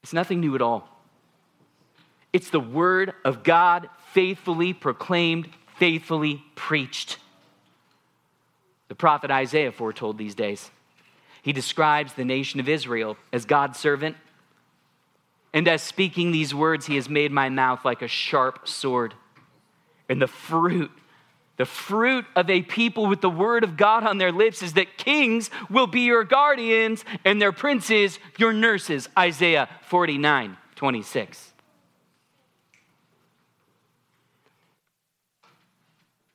It's 0.02 0.12
nothing 0.12 0.40
new 0.40 0.54
at 0.56 0.62
all. 0.62 0.88
It's 2.32 2.50
the 2.50 2.60
Word 2.60 3.14
of 3.24 3.44
God 3.44 3.88
faithfully 4.12 4.72
proclaimed, 4.72 5.48
faithfully 5.78 6.42
preached. 6.54 7.18
The 8.88 8.94
prophet 8.94 9.30
Isaiah 9.30 9.72
foretold 9.72 10.18
these 10.18 10.34
days. 10.34 10.70
He 11.42 11.52
describes 11.52 12.14
the 12.14 12.24
nation 12.24 12.60
of 12.60 12.68
Israel 12.68 13.16
as 13.32 13.44
God's 13.44 13.78
servant. 13.78 14.16
And 15.52 15.68
as 15.68 15.82
speaking 15.82 16.32
these 16.32 16.54
words, 16.54 16.86
he 16.86 16.96
has 16.96 17.08
made 17.08 17.32
my 17.32 17.48
mouth 17.48 17.84
like 17.84 18.02
a 18.02 18.08
sharp 18.08 18.68
sword. 18.68 19.14
And 20.08 20.20
the 20.20 20.26
fruit, 20.26 20.90
the 21.56 21.64
fruit 21.64 22.26
of 22.34 22.50
a 22.50 22.62
people 22.62 23.06
with 23.06 23.20
the 23.20 23.30
word 23.30 23.64
of 23.64 23.76
God 23.76 24.04
on 24.04 24.18
their 24.18 24.32
lips 24.32 24.62
is 24.62 24.74
that 24.74 24.98
kings 24.98 25.50
will 25.70 25.86
be 25.86 26.00
your 26.00 26.24
guardians 26.24 27.04
and 27.24 27.40
their 27.40 27.52
princes 27.52 28.18
your 28.38 28.52
nurses. 28.52 29.08
Isaiah 29.18 29.68
49 29.82 30.56
26. 30.74 31.52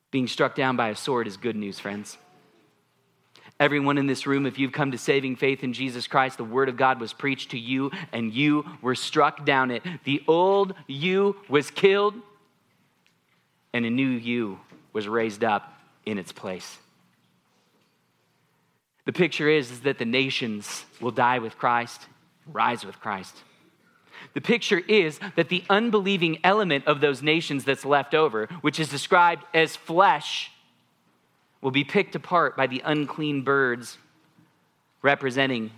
Being 0.10 0.28
struck 0.28 0.56
down 0.56 0.76
by 0.76 0.90
a 0.90 0.96
sword 0.96 1.28
is 1.28 1.38
good 1.38 1.56
news, 1.56 1.80
friends. 1.80 2.18
Everyone 3.62 4.00
in 4.00 4.08
this 4.08 4.26
room, 4.26 4.48
if 4.48 4.58
you've 4.58 4.72
come 4.72 4.90
to 4.90 4.98
saving 4.98 5.36
faith 5.36 5.64
in 5.64 5.72
Jesus 5.72 6.08
Christ, 6.08 6.38
the 6.38 6.44
Word 6.44 6.68
of 6.68 6.78
God 6.78 7.00
was 7.00 7.14
preached 7.14 7.52
to 7.52 7.60
you 7.60 7.92
and 8.12 8.34
you 8.34 8.66
were 8.82 8.96
struck 8.96 9.46
down 9.46 9.70
it. 9.70 9.84
The 10.04 10.24
old 10.28 10.74
you 10.88 11.36
was 11.48 11.70
killed 11.70 12.16
and 13.72 13.86
a 13.86 13.90
new 13.92 14.08
you 14.08 14.60
was 14.94 15.08
raised 15.08 15.44
up 15.44 15.80
in 16.08 16.18
its 16.18 16.32
place. 16.32 16.80
The 19.06 19.14
picture 19.14 19.48
is, 19.48 19.70
is 19.70 19.82
that 19.82 20.00
the 20.00 20.06
nations 20.06 20.84
will 21.00 21.12
die 21.12 21.38
with 21.38 21.60
Christ, 21.60 22.02
rise 22.48 22.84
with 22.84 23.00
Christ. 23.00 23.44
The 24.34 24.42
picture 24.42 24.80
is 24.80 25.20
that 25.36 25.50
the 25.50 25.64
unbelieving 25.70 26.40
element 26.44 26.88
of 26.88 27.00
those 27.00 27.22
nations 27.22 27.64
that's 27.64 27.86
left 27.86 28.16
over, 28.16 28.48
which 28.62 28.80
is 28.80 28.90
described 28.90 29.44
as 29.54 29.76
flesh, 29.76 30.50
will 31.62 31.72
be 31.72 31.84
picked 31.84 32.16
apart 32.16 32.58
by 32.58 32.68
the 32.68 32.82
unclean 32.84 33.44
birds 33.44 33.98
representing 35.02 35.72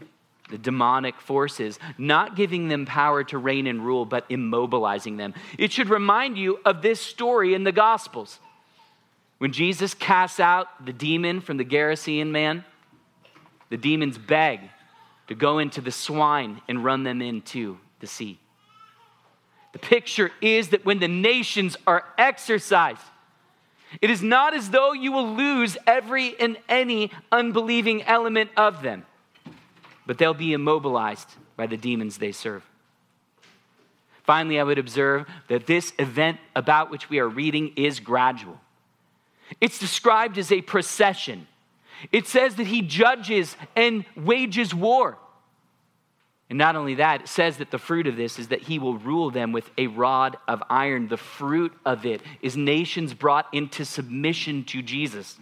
the 0.50 0.58
demonic 0.58 1.20
forces, 1.22 1.80
not 1.98 2.36
giving 2.36 2.68
them 2.68 2.86
power 2.86 3.24
to 3.24 3.38
reign 3.38 3.66
and 3.68 3.86
rule, 3.86 4.06
but 4.06 4.28
immobilizing 4.30 5.18
them. 5.18 5.34
It 5.58 5.72
should 5.72 5.90
remind 5.90 6.38
you 6.38 6.60
of 6.66 6.82
this 6.82 7.00
story 7.00 7.54
in 7.54 7.64
the 7.64 7.72
Gospels. 7.72 8.40
When 9.38 9.52
Jesus 9.52 9.94
casts 9.94 10.40
out 10.40 10.86
the 10.86 10.94
demon 10.94 11.42
from 11.42 11.58
the 11.58 11.66
Gerasene 11.66 12.32
man, 12.32 12.64
the 13.70 13.78
demons 13.78 14.18
beg 14.18 14.60
to 15.28 15.36
go 15.36 15.60
into 15.60 15.82
the 15.82 15.92
swine 15.92 16.62
and 16.68 16.84
run 16.84 17.04
them 17.04 17.22
into 17.22 17.78
the 18.00 18.08
sea. 18.08 18.38
The 19.72 19.80
picture 19.80 20.32
is 20.40 20.70
that 20.70 20.86
when 20.86 21.00
the 21.00 21.08
nations 21.08 21.76
are 21.88 22.06
exorcised, 22.18 23.02
it 24.02 24.10
is 24.10 24.22
not 24.22 24.54
as 24.54 24.70
though 24.70 24.94
you 24.94 25.12
will 25.12 25.36
lose 25.36 25.78
every 25.86 26.40
and 26.40 26.58
any 26.68 27.12
unbelieving 27.32 28.04
element 28.04 28.50
of 28.58 28.82
them, 28.82 29.06
but 30.06 30.18
they'll 30.18 30.34
be 30.34 30.54
immobilized 30.54 31.30
by 31.56 31.68
the 31.68 31.78
demons 31.78 32.18
they 32.18 32.32
serve. 32.32 32.64
Finally, 34.24 34.60
I 34.60 34.64
would 34.64 34.78
observe 34.78 35.28
that 35.50 35.68
this 35.68 35.94
event 36.00 36.40
about 36.56 36.90
which 36.90 37.10
we 37.10 37.20
are 37.20 37.28
reading 37.28 37.74
is 37.76 38.00
gradual. 38.00 38.60
It's 39.60 39.80
described 39.80 40.38
as 40.38 40.52
a 40.52 40.62
procession. 40.62 41.48
It 42.12 42.28
says 42.28 42.56
that 42.56 42.68
he 42.68 42.82
judges 42.82 43.56
and 43.76 44.06
wages 44.16 44.74
war. 44.74 45.18
And 46.50 46.58
not 46.58 46.76
only 46.76 46.96
that, 46.96 47.22
it 47.22 47.28
says 47.28 47.58
that 47.58 47.72
the 47.72 47.80
fruit 47.80 48.06
of 48.06 48.16
this 48.16 48.38
is 48.38 48.50
that 48.50 48.62
he 48.62 48.78
will 48.78 48.98
rule 48.98 49.32
them 49.32 49.52
with 49.52 49.72
a 49.78 49.88
rod 49.88 50.38
of 50.48 50.62
iron. 50.70 51.08
The 51.08 51.18
fruit 51.18 51.74
of 51.86 52.06
it 52.06 52.22
is 52.42 52.56
nations 52.58 53.14
brought 53.14 53.48
into 53.54 53.86
submission 53.86 54.64
to 54.66 54.82
Jesus. 54.82 55.38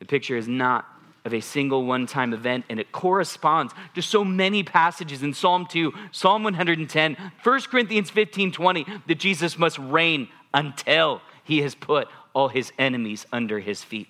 The 0.00 0.04
picture 0.04 0.36
is 0.36 0.48
not 0.48 0.86
of 1.24 1.32
a 1.32 1.40
single 1.40 1.86
one 1.86 2.06
time 2.06 2.34
event, 2.34 2.66
and 2.68 2.78
it 2.78 2.92
corresponds 2.92 3.72
to 3.94 4.02
so 4.02 4.24
many 4.24 4.62
passages 4.62 5.22
in 5.22 5.32
Psalm 5.32 5.66
2, 5.66 5.92
Psalm 6.12 6.42
110, 6.42 7.16
1 7.42 7.60
Corinthians 7.62 8.10
15 8.10 8.52
20, 8.52 8.86
that 9.06 9.14
Jesus 9.14 9.56
must 9.56 9.78
reign 9.78 10.28
until 10.52 11.22
he 11.42 11.62
has 11.62 11.74
put 11.74 12.08
all 12.34 12.48
his 12.48 12.72
enemies 12.78 13.26
under 13.32 13.58
his 13.58 13.82
feet. 13.82 14.08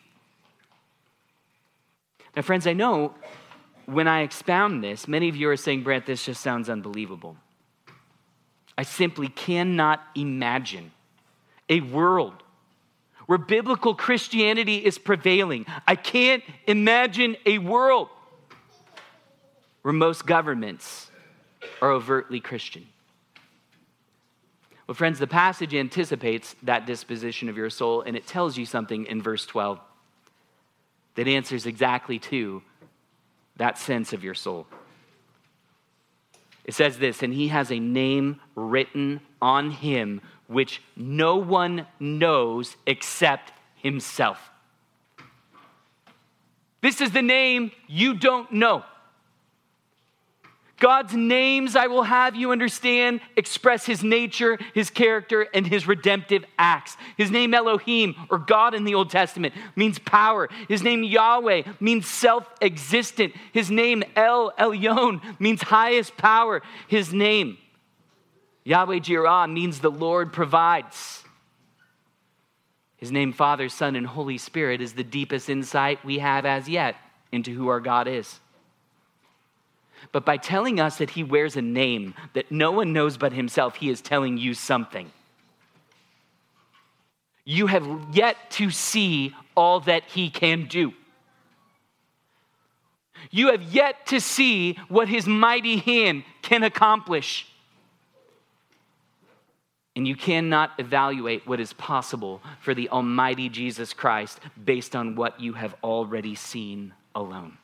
Now, 2.35 2.43
friends, 2.43 2.67
I 2.67 2.73
know 2.73 3.15
when 3.87 4.09
I 4.09 4.23
expound 4.23 4.83
this, 4.83 5.07
many 5.09 5.29
of 5.29 5.37
you 5.37 5.49
are 5.51 5.57
saying, 5.57 5.83
Brant, 5.83 6.07
this 6.07 6.25
just 6.25 6.41
sounds 6.41 6.69
unbelievable. 6.69 7.37
I 8.77 8.83
simply 8.83 9.29
cannot 9.29 10.03
imagine 10.15 10.91
a 11.69 11.81
world 11.81 12.43
where 13.27 13.39
biblical 13.39 13.95
Christianity 13.95 14.79
is 14.79 14.99
prevailing. 14.99 15.67
I 15.87 15.97
can't 15.97 16.43
imagine 16.67 17.37
a 17.47 17.59
world 17.59 18.09
where 19.83 19.95
most 19.95 20.27
governments 20.27 21.11
are 21.81 21.91
overtly 21.91 22.41
Christian. 22.41 22.87
Well, 24.87 24.95
friends, 24.95 25.19
the 25.19 25.27
passage 25.27 25.75
anticipates 25.75 26.57
that 26.63 26.87
disposition 26.87 27.49
of 27.49 27.57
your 27.57 27.71
soul, 27.71 28.03
and 28.03 28.17
it 28.17 28.27
tells 28.27 28.59
you 28.59 28.67
something 28.67 29.07
in 29.07 29.23
verse 29.23 29.47
12 29.47 29.81
that 31.15 31.29
answers 31.29 31.65
exactly 31.65 32.19
to 32.19 32.63
that 33.57 33.79
sense 33.79 34.13
of 34.13 34.25
your 34.25 34.35
soul. 34.35 34.67
It 36.65 36.75
says 36.75 36.99
this, 36.99 37.23
and 37.23 37.33
he 37.33 37.49
has 37.49 37.71
a 37.71 37.79
name 37.79 38.41
written 38.55 39.21
on 39.41 39.71
him 39.71 40.23
which 40.47 40.83
no 40.97 41.37
one 41.37 41.87
knows 42.01 42.77
except 42.87 43.53
himself. 43.77 44.51
This 46.81 47.01
is 47.01 47.13
the 47.13 47.23
name 47.23 47.73
you 47.87 48.15
don't 48.15 48.53
know. 48.53 48.85
God's 50.85 51.15
names, 51.15 51.77
I 51.77 51.87
will 51.87 52.03
have 52.03 52.37
you 52.37 52.53
understand, 52.53 53.23
express 53.39 53.87
his 53.87 54.05
nature, 54.05 54.59
his 54.75 54.91
character, 54.91 55.49
and 55.55 55.67
his 55.67 55.89
redemptive 55.89 56.45
acts. 56.59 56.99
His 57.17 57.31
name 57.31 57.55
Elohim, 57.55 58.15
or 58.29 58.37
God 58.37 58.75
in 58.75 58.85
the 58.85 58.95
Old 58.95 59.09
Testament, 59.09 59.55
means 59.77 59.99
power. 59.99 60.51
His 60.69 60.83
name 60.83 61.03
Yahweh 61.03 61.63
means 61.81 62.07
self 62.07 62.47
existent. 62.61 63.33
His 63.53 63.71
name 63.71 64.05
El 64.15 64.53
Elyon 64.59 65.23
means 65.41 65.63
highest 65.63 66.19
power. 66.19 66.61
His 66.87 67.15
name 67.15 67.57
Yahweh 68.65 68.99
Jireh 68.99 69.49
means 69.49 69.81
the 69.81 69.91
Lord 69.91 70.35
provides. 70.35 71.25
His 72.99 73.11
name, 73.11 73.33
Father, 73.33 73.71
Son, 73.71 73.97
and 73.97 74.07
Holy 74.07 74.37
Spirit, 74.37 74.83
is 74.83 74.93
the 74.93 75.03
deepest 75.03 75.49
insight 75.49 76.05
we 76.05 76.19
have 76.19 76.45
as 76.45 76.69
yet 76.69 76.97
into 77.33 77.53
who 77.53 77.69
our 77.69 77.81
God 77.81 78.07
is 78.07 78.39
but 80.13 80.25
by 80.25 80.37
telling 80.37 80.81
us 80.81 80.99
that 80.99 81.11
he 81.11 81.25
wears 81.25 81.57
a 81.57 81.63
name 81.63 82.15
that 82.35 82.51
no 82.51 82.71
one 82.71 82.93
knows 82.93 83.17
but 83.17 83.33
himself, 83.33 83.77
he 83.77 83.91
is 83.91 84.01
telling 84.01 84.39
you 84.39 84.55
something. 84.55 85.11
You 87.45 87.67
have 87.67 87.87
yet 88.13 88.51
to 88.53 88.71
see 88.71 89.35
all 89.57 89.81
that 89.81 90.05
he 90.05 90.31
can 90.31 90.67
do. 90.67 90.95
You 93.31 93.51
have 93.51 93.63
yet 93.63 94.07
to 94.07 94.21
see 94.21 94.79
what 94.89 95.09
his 95.09 95.27
mighty 95.27 95.77
hand 95.77 96.25
can 96.43 96.63
accomplish. 96.63 97.47
And 99.97 100.09
you 100.09 100.17
cannot 100.17 100.73
evaluate 100.79 101.47
what 101.47 101.61
is 101.61 101.73
possible 101.73 102.43
for 102.61 102.75
the 102.75 102.89
Almighty 102.89 103.49
Jesus 103.49 103.93
Christ 103.93 104.41
based 104.63 104.97
on 104.97 105.15
what 105.15 105.41
you 105.41 105.53
have 105.53 105.75
already 105.85 106.35
seen 106.35 106.93
alone. 107.15 107.59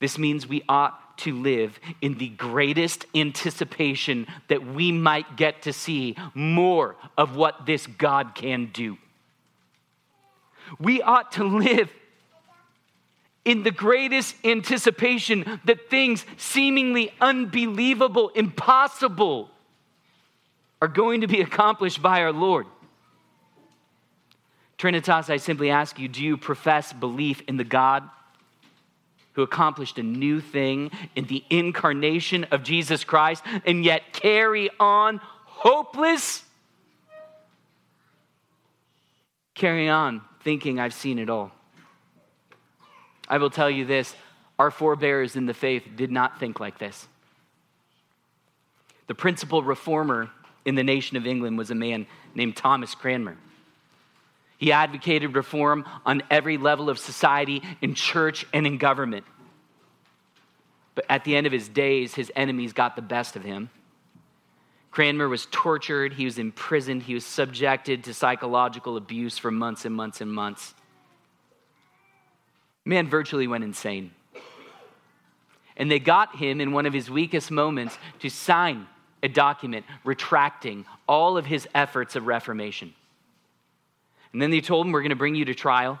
This 0.00 0.18
means 0.18 0.48
we 0.48 0.62
ought 0.68 1.18
to 1.18 1.34
live 1.34 1.78
in 2.00 2.16
the 2.16 2.30
greatest 2.30 3.04
anticipation 3.14 4.26
that 4.48 4.66
we 4.66 4.90
might 4.90 5.36
get 5.36 5.62
to 5.62 5.72
see 5.72 6.16
more 6.34 6.96
of 7.18 7.36
what 7.36 7.66
this 7.66 7.86
God 7.86 8.34
can 8.34 8.70
do. 8.72 8.96
We 10.78 11.02
ought 11.02 11.32
to 11.32 11.44
live 11.44 11.90
in 13.44 13.62
the 13.62 13.70
greatest 13.70 14.34
anticipation 14.44 15.60
that 15.64 15.90
things 15.90 16.24
seemingly 16.38 17.12
unbelievable, 17.20 18.30
impossible, 18.30 19.50
are 20.80 20.88
going 20.88 21.20
to 21.20 21.26
be 21.26 21.42
accomplished 21.42 22.00
by 22.00 22.22
our 22.22 22.32
Lord. 22.32 22.66
Trinitas, 24.78 25.28
I 25.28 25.36
simply 25.36 25.70
ask 25.70 25.98
you 25.98 26.08
do 26.08 26.24
you 26.24 26.38
profess 26.38 26.90
belief 26.94 27.42
in 27.46 27.58
the 27.58 27.64
God 27.64 28.08
who 29.40 29.44
accomplished 29.44 29.98
a 29.98 30.02
new 30.02 30.38
thing 30.38 30.90
in 31.16 31.24
the 31.24 31.42
incarnation 31.48 32.44
of 32.50 32.62
Jesus 32.62 33.04
Christ 33.04 33.42
and 33.64 33.82
yet 33.82 34.12
carry 34.12 34.68
on 34.78 35.18
hopeless? 35.46 36.44
Carry 39.54 39.88
on 39.88 40.20
thinking 40.44 40.78
I've 40.78 40.92
seen 40.92 41.18
it 41.18 41.30
all. 41.30 41.52
I 43.28 43.38
will 43.38 43.48
tell 43.48 43.70
you 43.70 43.86
this 43.86 44.14
our 44.58 44.70
forebears 44.70 45.36
in 45.36 45.46
the 45.46 45.54
faith 45.54 45.84
did 45.96 46.10
not 46.10 46.38
think 46.38 46.60
like 46.60 46.78
this. 46.78 47.08
The 49.06 49.14
principal 49.14 49.62
reformer 49.62 50.28
in 50.66 50.74
the 50.74 50.84
nation 50.84 51.16
of 51.16 51.26
England 51.26 51.56
was 51.56 51.70
a 51.70 51.74
man 51.74 52.06
named 52.34 52.56
Thomas 52.56 52.94
Cranmer. 52.94 53.38
He 54.60 54.72
advocated 54.72 55.34
reform 55.34 55.86
on 56.04 56.22
every 56.30 56.58
level 56.58 56.90
of 56.90 56.98
society, 56.98 57.62
in 57.80 57.94
church, 57.94 58.44
and 58.52 58.66
in 58.66 58.76
government. 58.76 59.24
But 60.94 61.06
at 61.08 61.24
the 61.24 61.34
end 61.34 61.46
of 61.46 61.52
his 61.52 61.66
days, 61.66 62.14
his 62.14 62.30
enemies 62.36 62.74
got 62.74 62.94
the 62.94 63.00
best 63.00 63.36
of 63.36 63.42
him. 63.42 63.70
Cranmer 64.90 65.30
was 65.30 65.46
tortured, 65.50 66.12
he 66.12 66.26
was 66.26 66.38
imprisoned, 66.38 67.04
he 67.04 67.14
was 67.14 67.24
subjected 67.24 68.04
to 68.04 68.12
psychological 68.12 68.98
abuse 68.98 69.38
for 69.38 69.50
months 69.50 69.86
and 69.86 69.94
months 69.94 70.20
and 70.20 70.30
months. 70.30 70.74
Man 72.84 73.08
virtually 73.08 73.46
went 73.46 73.64
insane. 73.64 74.10
And 75.74 75.90
they 75.90 76.00
got 76.00 76.36
him 76.36 76.60
in 76.60 76.72
one 76.72 76.84
of 76.84 76.92
his 76.92 77.10
weakest 77.10 77.50
moments 77.50 77.96
to 78.18 78.28
sign 78.28 78.86
a 79.22 79.28
document 79.28 79.86
retracting 80.04 80.84
all 81.08 81.38
of 81.38 81.46
his 81.46 81.66
efforts 81.74 82.14
of 82.14 82.26
reformation. 82.26 82.92
And 84.32 84.40
then 84.40 84.50
they 84.50 84.60
told 84.60 84.86
him, 84.86 84.92
We're 84.92 85.02
going 85.02 85.10
to 85.10 85.16
bring 85.16 85.34
you 85.34 85.44
to 85.46 85.54
trial. 85.54 86.00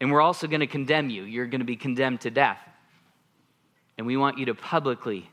And 0.00 0.12
we're 0.12 0.20
also 0.20 0.46
going 0.46 0.60
to 0.60 0.66
condemn 0.66 1.08
you. 1.08 1.22
You're 1.22 1.46
going 1.46 1.60
to 1.60 1.66
be 1.66 1.76
condemned 1.76 2.20
to 2.22 2.30
death. 2.30 2.58
And 3.96 4.06
we 4.06 4.16
want 4.16 4.38
you 4.38 4.46
to 4.46 4.54
publicly 4.54 5.30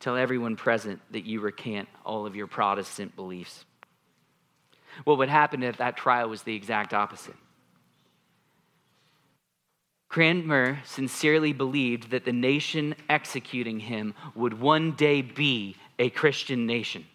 tell 0.00 0.16
everyone 0.16 0.56
present 0.56 1.00
that 1.10 1.24
you 1.24 1.40
recant 1.40 1.88
all 2.04 2.26
of 2.26 2.34
your 2.34 2.46
Protestant 2.46 3.14
beliefs. 3.14 3.64
Well, 5.06 5.16
what 5.16 5.28
happened 5.28 5.64
at 5.64 5.78
that 5.78 5.96
trial 5.96 6.28
was 6.28 6.42
the 6.42 6.54
exact 6.54 6.94
opposite. 6.94 7.36
Cranmer 10.08 10.80
sincerely 10.84 11.52
believed 11.52 12.10
that 12.10 12.24
the 12.24 12.32
nation 12.32 12.94
executing 13.08 13.80
him 13.80 14.14
would 14.34 14.60
one 14.60 14.92
day 14.92 15.22
be 15.22 15.76
a 15.98 16.10
Christian 16.10 16.66
nation. 16.66 17.06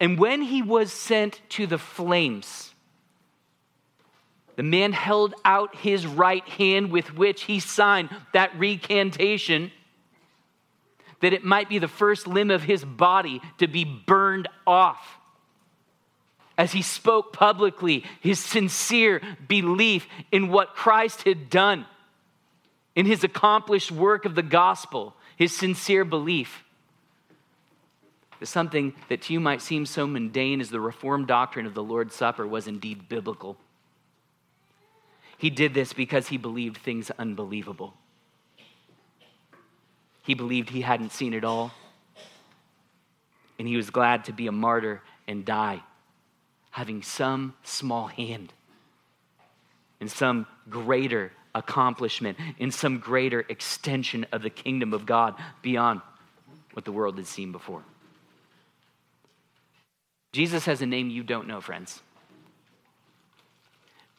And 0.00 0.18
when 0.18 0.42
he 0.42 0.62
was 0.62 0.92
sent 0.92 1.40
to 1.50 1.66
the 1.66 1.78
flames, 1.78 2.74
The 4.56 4.62
man 4.62 4.92
held 4.92 5.34
out 5.44 5.76
his 5.76 6.06
right 6.06 6.46
hand 6.48 6.90
with 6.90 7.14
which 7.14 7.42
he 7.42 7.60
signed 7.60 8.08
that 8.32 8.58
recantation 8.58 9.70
that 11.20 11.32
it 11.32 11.44
might 11.44 11.68
be 11.68 11.78
the 11.78 11.88
first 11.88 12.26
limb 12.26 12.50
of 12.50 12.62
his 12.62 12.84
body 12.84 13.40
to 13.58 13.66
be 13.66 13.84
burned 13.84 14.48
off. 14.66 15.18
As 16.58 16.72
he 16.72 16.82
spoke 16.82 17.34
publicly 17.34 18.04
his 18.20 18.38
sincere 18.38 19.20
belief 19.46 20.06
in 20.32 20.48
what 20.48 20.74
Christ 20.74 21.22
had 21.24 21.50
done, 21.50 21.86
in 22.94 23.04
his 23.04 23.24
accomplished 23.24 23.92
work 23.92 24.24
of 24.24 24.34
the 24.34 24.42
gospel, 24.42 25.14
his 25.36 25.54
sincere 25.54 26.04
belief. 26.04 26.64
Something 28.42 28.94
that 29.08 29.22
to 29.22 29.32
you 29.32 29.40
might 29.40 29.62
seem 29.62 29.86
so 29.86 30.06
mundane 30.06 30.60
as 30.60 30.70
the 30.70 30.80
Reformed 30.80 31.26
doctrine 31.26 31.66
of 31.66 31.74
the 31.74 31.82
Lord's 31.82 32.14
Supper 32.14 32.46
was 32.46 32.66
indeed 32.66 33.08
biblical. 33.08 33.56
He 35.38 35.50
did 35.50 35.74
this 35.74 35.92
because 35.92 36.28
he 36.28 36.36
believed 36.36 36.78
things 36.78 37.10
unbelievable. 37.18 37.94
He 40.22 40.34
believed 40.34 40.70
he 40.70 40.80
hadn't 40.80 41.12
seen 41.12 41.34
it 41.34 41.44
all. 41.44 41.72
And 43.58 43.66
he 43.66 43.76
was 43.76 43.90
glad 43.90 44.24
to 44.26 44.32
be 44.32 44.46
a 44.48 44.52
martyr 44.52 45.02
and 45.26 45.44
die, 45.44 45.82
having 46.70 47.02
some 47.02 47.54
small 47.62 48.06
hand 48.06 48.52
in 50.00 50.08
some 50.08 50.46
greater 50.68 51.32
accomplishment, 51.54 52.36
in 52.58 52.70
some 52.70 52.98
greater 52.98 53.46
extension 53.48 54.26
of 54.30 54.42
the 54.42 54.50
kingdom 54.50 54.92
of 54.92 55.06
God 55.06 55.34
beyond 55.62 56.02
what 56.74 56.84
the 56.84 56.92
world 56.92 57.16
had 57.16 57.26
seen 57.26 57.50
before. 57.50 57.82
Jesus 60.32 60.66
has 60.66 60.82
a 60.82 60.86
name 60.86 61.10
you 61.10 61.22
don't 61.22 61.46
know, 61.46 61.60
friends. 61.60 62.02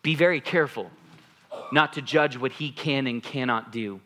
Be 0.01 0.15
very 0.15 0.41
careful 0.41 0.89
not 1.71 1.93
to 1.93 2.01
judge 2.01 2.37
what 2.37 2.53
he 2.53 2.71
can 2.71 3.07
and 3.07 3.21
cannot 3.21 3.71
do 3.71 3.99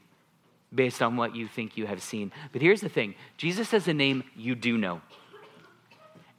based 0.73 1.01
on 1.01 1.17
what 1.17 1.35
you 1.35 1.47
think 1.47 1.77
you 1.77 1.85
have 1.85 2.01
seen. 2.01 2.31
But 2.51 2.61
here's 2.61 2.81
the 2.81 2.89
thing 2.89 3.15
Jesus 3.37 3.71
has 3.71 3.87
a 3.87 3.93
name 3.93 4.23
you 4.35 4.55
do 4.55 4.77
know, 4.77 5.01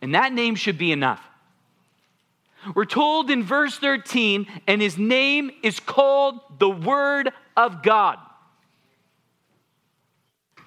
and 0.01 0.15
that 0.15 0.33
name 0.33 0.55
should 0.55 0.79
be 0.79 0.93
enough. 0.93 1.23
We're 2.75 2.85
told 2.85 3.31
in 3.31 3.43
verse 3.43 3.77
13, 3.79 4.47
and 4.69 4.81
his 4.81 4.97
name 4.97 5.51
is 5.63 5.81
called 5.81 6.39
the 6.59 6.71
Word 6.71 7.33
of 7.57 7.83
God. 7.83 8.19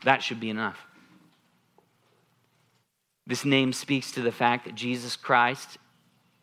That 0.04 0.22
should 0.22 0.40
be 0.40 0.50
enough. 0.50 0.78
This 3.28 3.46
name 3.46 3.74
speaks 3.74 4.12
to 4.14 4.22
the 4.22 4.32
fact 4.32 4.66
that 4.66 4.76
Jesus 4.76 5.16
Christ 5.16 5.78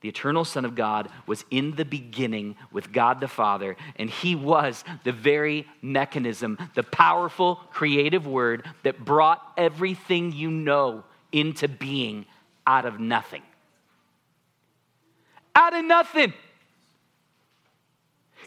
the 0.03 0.09
eternal 0.09 0.45
Son 0.45 0.65
of 0.65 0.75
God, 0.75 1.09
was 1.27 1.45
in 1.51 1.77
the 1.77 1.85
beginning 1.85 2.57
with 2.73 2.93
God 2.93 3.21
the 3.21 3.29
Father, 3.29 3.77
and 3.97 4.11
He 4.11 4.35
was 4.35 4.85
the 5.05 5.13
very 5.13 5.67
mechanism, 5.81 6.59
the 6.75 6.83
powerful 6.83 7.57
creative 7.71 8.27
word 8.27 8.69
that 8.83 9.05
brought 9.05 9.41
everything 9.57 10.33
you 10.33 10.51
know 10.51 11.05
into 11.31 11.69
being 11.69 12.27
out 12.67 12.85
of 12.85 12.99
nothing. 12.99 13.43
Out 15.55 15.73
of 15.73 15.85
nothing. 15.85 16.33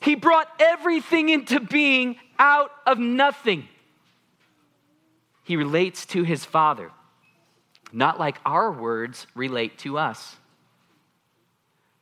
He 0.01 0.15
brought 0.15 0.49
everything 0.59 1.29
into 1.29 1.61
being 1.61 2.17
out 2.37 2.71
of 2.85 2.99
nothing. 2.99 3.69
He 5.45 5.55
relates 5.55 6.05
to 6.07 6.23
his 6.23 6.43
Father, 6.43 6.91
not 7.93 8.19
like 8.19 8.37
our 8.45 8.71
words 8.71 9.27
relate 9.35 9.77
to 9.79 9.97
us 9.97 10.35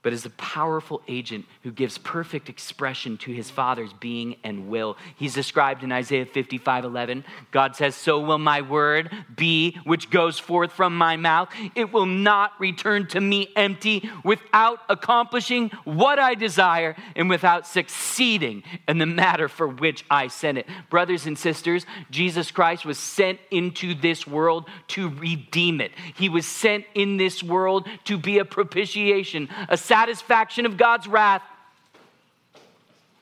but 0.03 0.13
is 0.13 0.25
a 0.25 0.29
powerful 0.31 1.01
agent 1.07 1.45
who 1.63 1.71
gives 1.71 1.97
perfect 1.97 2.49
expression 2.49 3.17
to 3.17 3.31
his 3.31 3.49
Father's 3.49 3.93
being 3.93 4.35
and 4.43 4.67
will. 4.67 4.97
He's 5.15 5.33
described 5.33 5.83
in 5.83 5.91
Isaiah 5.91 6.25
55 6.25 6.85
11. 6.85 7.23
God 7.51 7.75
says, 7.75 7.95
So 7.95 8.19
will 8.19 8.37
my 8.37 8.61
word 8.61 9.09
be 9.35 9.77
which 9.85 10.09
goes 10.09 10.37
forth 10.37 10.73
from 10.73 10.97
my 10.97 11.15
mouth. 11.15 11.49
It 11.73 11.91
will 11.91 12.05
not 12.05 12.51
return 12.59 13.07
to 13.07 13.21
me 13.21 13.49
empty 13.55 14.09
without 14.23 14.79
accomplishing 14.89 15.69
what 15.85 16.19
I 16.19 16.35
desire 16.35 16.95
and 17.15 17.29
without 17.29 17.65
succeeding 17.65 18.63
in 18.87 18.97
the 18.97 19.05
matter 19.05 19.47
for 19.47 19.67
which 19.67 20.03
I 20.09 20.27
sent 20.27 20.57
it. 20.57 20.67
Brothers 20.89 21.25
and 21.25 21.37
sisters, 21.37 21.85
Jesus 22.11 22.51
Christ 22.51 22.85
was 22.85 22.97
sent 22.97 23.39
into 23.51 23.95
this 23.95 24.27
world 24.27 24.67
to 24.89 25.09
redeem 25.09 25.79
it. 25.79 25.91
He 26.15 26.27
was 26.27 26.45
sent 26.45 26.85
in 26.93 27.17
this 27.17 27.41
world 27.41 27.87
to 28.05 28.17
be 28.17 28.39
a 28.39 28.45
propitiation, 28.45 29.47
a 29.69 29.77
satisfaction 29.93 30.65
of 30.65 30.75
God's 30.75 31.07
wrath 31.07 31.43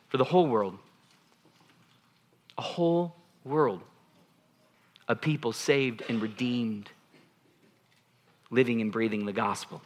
for 0.07 0.15
the 0.15 0.23
whole 0.23 0.47
world. 0.47 0.77
A 2.57 2.61
whole 2.61 3.13
world 3.43 3.81
of 5.09 5.19
people 5.19 5.51
saved 5.51 6.01
and 6.07 6.21
redeemed, 6.21 6.89
living 8.51 8.79
and 8.79 8.89
breathing 8.89 9.25
the 9.25 9.33
gospel. 9.33 9.81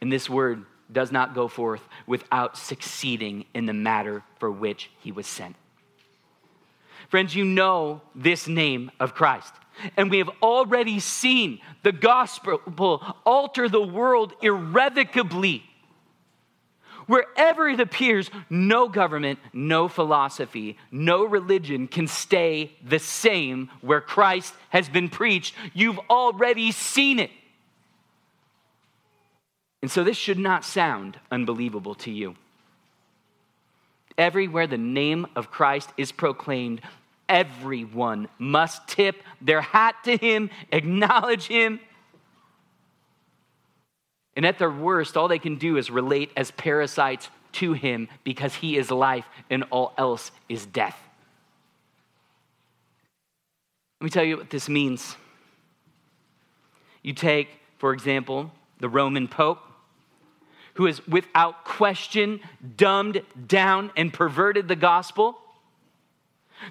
And 0.00 0.10
this 0.10 0.28
word 0.28 0.64
does 0.90 1.12
not 1.12 1.36
go 1.36 1.46
forth 1.46 1.82
without 2.08 2.58
succeeding 2.58 3.44
in 3.54 3.66
the 3.66 3.72
matter 3.72 4.24
for 4.40 4.50
which 4.50 4.90
he 4.98 5.12
was 5.12 5.28
sent. 5.28 5.54
Friends, 7.10 7.32
you 7.32 7.44
know 7.44 8.00
this 8.16 8.48
name 8.48 8.90
of 8.98 9.14
Christ. 9.14 9.54
And 9.96 10.10
we 10.10 10.18
have 10.18 10.30
already 10.42 11.00
seen 11.00 11.60
the 11.82 11.92
gospel 11.92 13.02
alter 13.24 13.68
the 13.68 13.82
world 13.82 14.34
irrevocably. 14.42 15.64
Wherever 17.06 17.68
it 17.68 17.80
appears, 17.80 18.30
no 18.48 18.88
government, 18.88 19.38
no 19.52 19.88
philosophy, 19.88 20.78
no 20.90 21.24
religion 21.24 21.88
can 21.88 22.06
stay 22.06 22.72
the 22.84 22.98
same 22.98 23.70
where 23.80 24.00
Christ 24.00 24.54
has 24.68 24.88
been 24.88 25.08
preached. 25.08 25.54
You've 25.74 25.98
already 26.08 26.70
seen 26.70 27.18
it. 27.18 27.30
And 29.82 29.90
so 29.90 30.04
this 30.04 30.16
should 30.16 30.38
not 30.38 30.64
sound 30.64 31.18
unbelievable 31.30 31.96
to 31.96 32.10
you. 32.12 32.36
Everywhere 34.16 34.68
the 34.68 34.78
name 34.78 35.26
of 35.34 35.50
Christ 35.50 35.90
is 35.96 36.12
proclaimed, 36.12 36.82
everyone 37.32 38.28
must 38.38 38.86
tip 38.86 39.22
their 39.40 39.62
hat 39.62 39.96
to 40.04 40.16
him, 40.16 40.50
acknowledge 40.70 41.46
him. 41.46 41.80
And 44.36 44.46
at 44.46 44.58
their 44.58 44.70
worst, 44.70 45.16
all 45.16 45.28
they 45.28 45.38
can 45.38 45.56
do 45.56 45.76
is 45.78 45.90
relate 45.90 46.30
as 46.36 46.50
parasites 46.50 47.30
to 47.52 47.72
him 47.72 48.08
because 48.22 48.54
he 48.54 48.76
is 48.76 48.90
life 48.90 49.26
and 49.50 49.64
all 49.70 49.94
else 49.96 50.30
is 50.48 50.66
death. 50.66 50.98
Let 54.00 54.04
me 54.04 54.10
tell 54.10 54.24
you 54.24 54.36
what 54.36 54.50
this 54.50 54.68
means. 54.68 55.16
You 57.02 57.12
take, 57.12 57.48
for 57.78 57.92
example, 57.92 58.50
the 58.80 58.88
Roman 58.88 59.28
Pope, 59.28 59.58
who 60.74 60.86
has 60.86 61.06
without 61.06 61.64
question 61.64 62.40
dumbed 62.76 63.22
down 63.46 63.90
and 63.96 64.12
perverted 64.12 64.68
the 64.68 64.76
gospel. 64.76 65.38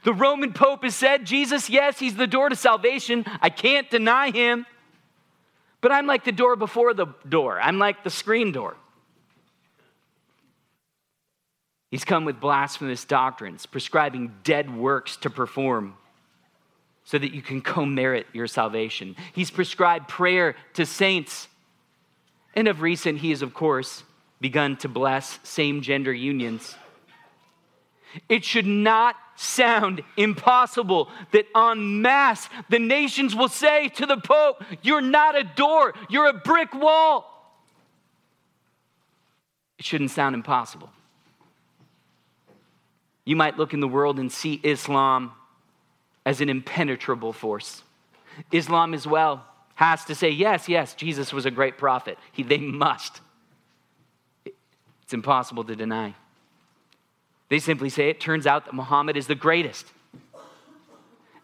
The 0.04 0.14
Roman 0.14 0.54
Pope 0.54 0.84
has 0.84 0.96
said, 0.96 1.26
Jesus, 1.26 1.70
yes, 1.70 2.00
he's 2.00 2.16
the 2.16 2.28
door 2.28 2.50
to 2.50 2.56
salvation. 2.56 3.26
I 3.42 3.50
can't 3.50 3.90
deny 3.90 4.32
him. 4.32 4.66
But 5.82 5.92
I'm 5.92 6.06
like 6.06 6.24
the 6.24 6.32
door 6.32 6.56
before 6.56 6.94
the 6.94 7.08
door, 7.28 7.60
I'm 7.60 7.80
like 7.80 8.04
the 8.04 8.10
screen 8.10 8.52
door. 8.52 8.76
He's 11.90 12.06
come 12.06 12.24
with 12.24 12.40
blasphemous 12.40 13.04
doctrines, 13.04 13.66
prescribing 13.66 14.34
dead 14.44 14.74
works 14.74 15.18
to 15.18 15.30
perform 15.30 15.96
so 17.04 17.18
that 17.18 17.34
you 17.34 17.42
can 17.42 17.62
co 17.62 17.86
merit 17.86 18.28
your 18.32 18.48
salvation. 18.48 19.18
He's 19.34 19.52
prescribed 19.52 20.08
prayer 20.08 20.56
to 20.76 20.86
saints. 20.86 21.50
And 22.54 22.70
of 22.70 22.82
recent, 22.82 23.20
he 23.20 23.32
has, 23.32 23.42
of 23.42 23.54
course, 23.54 24.04
begun 24.40 24.78
to 24.78 24.88
bless 24.88 25.40
same 25.44 25.82
gender 25.82 26.14
unions. 26.14 26.76
It 28.28 28.44
should 28.44 28.68
not 28.68 29.16
sound 29.36 30.02
impossible 30.18 31.10
that 31.32 31.46
en 31.56 32.02
masse 32.02 32.50
the 32.70 32.80
nations 32.80 33.36
will 33.36 33.48
say 33.48 33.90
to 33.90 34.06
the 34.06 34.18
Pope, 34.18 34.64
You're 34.82 35.02
not 35.02 35.38
a 35.38 35.44
door, 35.44 35.94
you're 36.10 36.28
a 36.28 36.34
brick 36.34 36.74
wall. 36.74 37.28
It 39.80 39.86
shouldn't 39.86 40.12
sound 40.12 40.36
impossible. 40.36 40.92
You 43.26 43.36
might 43.36 43.58
look 43.58 43.74
in 43.74 43.80
the 43.80 43.88
world 43.88 44.20
and 44.20 44.32
see 44.32 44.60
Islam 44.64 45.32
as 46.26 46.42
an 46.42 46.50
impenetrable 46.50 47.34
force. 47.34 47.84
Islam, 48.52 48.94
as 48.94 49.08
well, 49.08 49.46
has 49.76 50.06
to 50.06 50.16
say, 50.16 50.30
Yes, 50.30 50.70
yes, 50.70 50.94
Jesus 50.94 51.34
was 51.34 51.46
a 51.46 51.52
great 51.52 51.78
prophet. 51.78 52.18
He, 52.32 52.44
they 52.44 52.58
must. 52.58 53.22
It's 54.46 55.14
impossible 55.14 55.64
to 55.66 55.76
deny. 55.76 56.16
They 57.52 57.60
simply 57.60 57.90
say 57.90 58.10
it 58.10 58.22
turns 58.22 58.48
out 58.48 58.64
that 58.64 58.74
Muhammad 58.74 59.18
is 59.18 59.28
the 59.28 59.36
greatest. 59.36 59.86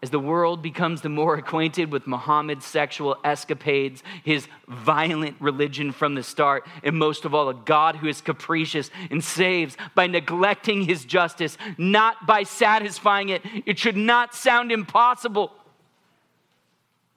as 0.01 0.09
the 0.09 0.19
world 0.19 0.61
becomes 0.61 1.01
the 1.01 1.09
more 1.09 1.35
acquainted 1.37 1.91
with 1.91 2.07
Muhammad's 2.07 2.65
sexual 2.65 3.17
escapades, 3.25 4.01
his 4.23 4.47
violent 4.69 5.35
religion 5.41 5.91
from 5.91 6.15
the 6.15 6.23
start, 6.23 6.65
and 6.81 6.95
most 6.95 7.25
of 7.25 7.35
all, 7.35 7.49
a 7.49 7.53
God 7.53 7.97
who 7.97 8.07
is 8.07 8.21
capricious 8.21 8.89
and 9.11 9.21
saves 9.21 9.75
by 9.95 10.07
neglecting 10.07 10.83
his 10.83 11.03
justice, 11.03 11.57
not 11.77 12.25
by 12.25 12.43
satisfying 12.43 13.27
it, 13.27 13.41
it 13.65 13.77
should 13.77 13.97
not 13.97 14.33
sound 14.33 14.71
impossible 14.71 15.51